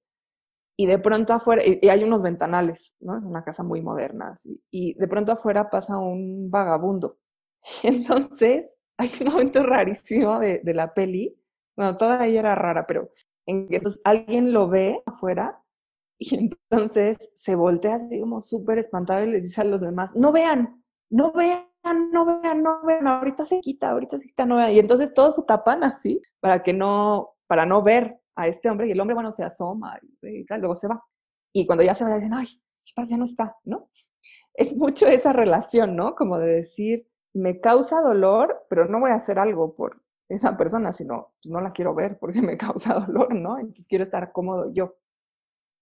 [0.81, 3.15] Y de pronto afuera, y, hay unos ventanales, ¿no?
[3.15, 4.33] Es una casa muy moderna.
[4.71, 7.19] Y de pronto afuera pasa un vagabundo.
[7.83, 11.37] Entonces, hay un momento rarísimo de, de la peli.
[11.77, 13.11] Bueno, toda ella era rara, pero
[13.45, 15.61] entonces alguien lo ve afuera
[16.17, 20.31] y entonces se voltea así como súper espantado y les dice a los demás, no
[20.31, 21.67] vean, no vean,
[22.11, 24.71] no vean, no vean, ahorita se quita, ahorita se quita, no vean.
[24.71, 28.87] Y entonces todos se tapan así para que no, para no ver a este hombre
[28.87, 31.03] y el hombre, bueno, se asoma y, tal, luego se va.
[31.53, 33.11] Y cuando ya se va, dicen, ay, ¿qué pasa?
[33.11, 33.89] Ya no está, ¿no?
[34.53, 36.15] Es mucho esa relación, ¿no?
[36.15, 40.01] Como de decir, me causa dolor, pero no voy a hacer algo por,
[40.31, 43.59] esa persona, sino pues no la quiero ver porque me causa dolor, ¿no?
[43.59, 44.95] Entonces quiero estar cómodo yo.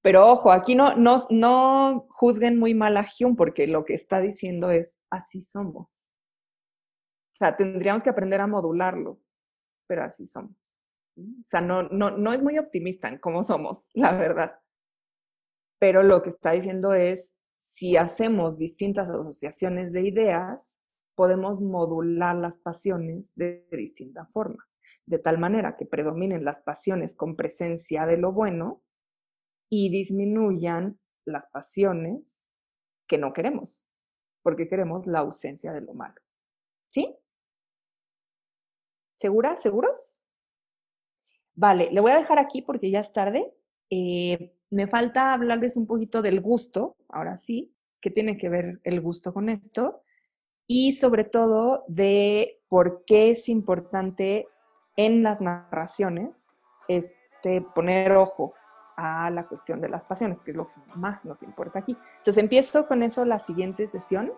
[0.01, 4.19] Pero ojo, aquí no, no, no juzguen muy mal a Hume porque lo que está
[4.19, 6.13] diciendo es, así somos.
[7.29, 9.19] O sea, tendríamos que aprender a modularlo,
[9.87, 10.78] pero así somos.
[11.39, 14.59] O sea, no, no, no es muy optimista en cómo somos, la verdad.
[15.79, 20.79] Pero lo que está diciendo es, si hacemos distintas asociaciones de ideas,
[21.15, 24.65] podemos modular las pasiones de distinta forma,
[25.05, 28.81] de tal manera que predominen las pasiones con presencia de lo bueno
[29.69, 32.51] y disminuyan las pasiones
[33.07, 33.87] que no queremos,
[34.41, 36.21] porque queremos la ausencia de lo malo.
[36.85, 37.15] ¿Sí?
[39.17, 39.61] ¿Seguras?
[39.61, 40.21] ¿Seguros?
[41.59, 43.53] Vale, le voy a dejar aquí porque ya es tarde.
[43.89, 49.01] Eh, me falta hablarles un poquito del gusto, ahora sí, ¿qué tiene que ver el
[49.01, 50.03] gusto con esto?
[50.71, 54.47] y sobre todo de por qué es importante
[54.95, 56.51] en las narraciones
[56.87, 58.53] este, poner ojo
[58.95, 61.97] a la cuestión de las pasiones, que es lo que más nos importa aquí.
[62.17, 64.31] Entonces empiezo con eso la siguiente sesión,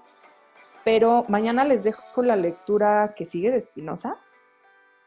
[0.85, 4.15] pero mañana les dejo la lectura que sigue de Spinoza.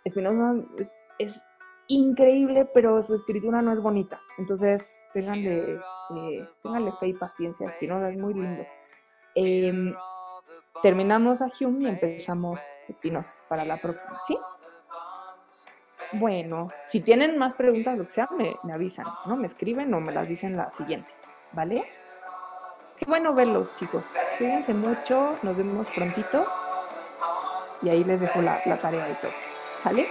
[0.07, 0.57] Spinoza
[1.19, 1.47] es,
[1.89, 4.21] increíble, pero su escritura no es bonita.
[4.39, 5.81] Entonces, ténganle,
[6.17, 6.49] eh,
[7.01, 7.69] fe y paciencia.
[7.71, 8.65] Spinoza es muy lindo.
[9.35, 9.95] Em,
[10.83, 12.61] terminamos a Hume y empezamos
[12.93, 14.39] Spinoza para la próxima, ¿sí?
[16.13, 19.37] Bueno, si tienen más preguntas, lo que sea, me, avisan, ¿no?
[19.37, 21.11] Me escriben o me las dicen la siguiente,
[21.53, 21.85] ¿vale?
[22.97, 24.07] Qué bueno verlos, chicos.
[24.39, 26.47] Cuídense mucho, nos vemos prontito.
[27.83, 29.33] Y ahí les dejo la, la tarea y todo.
[29.83, 30.07] ¿Sale?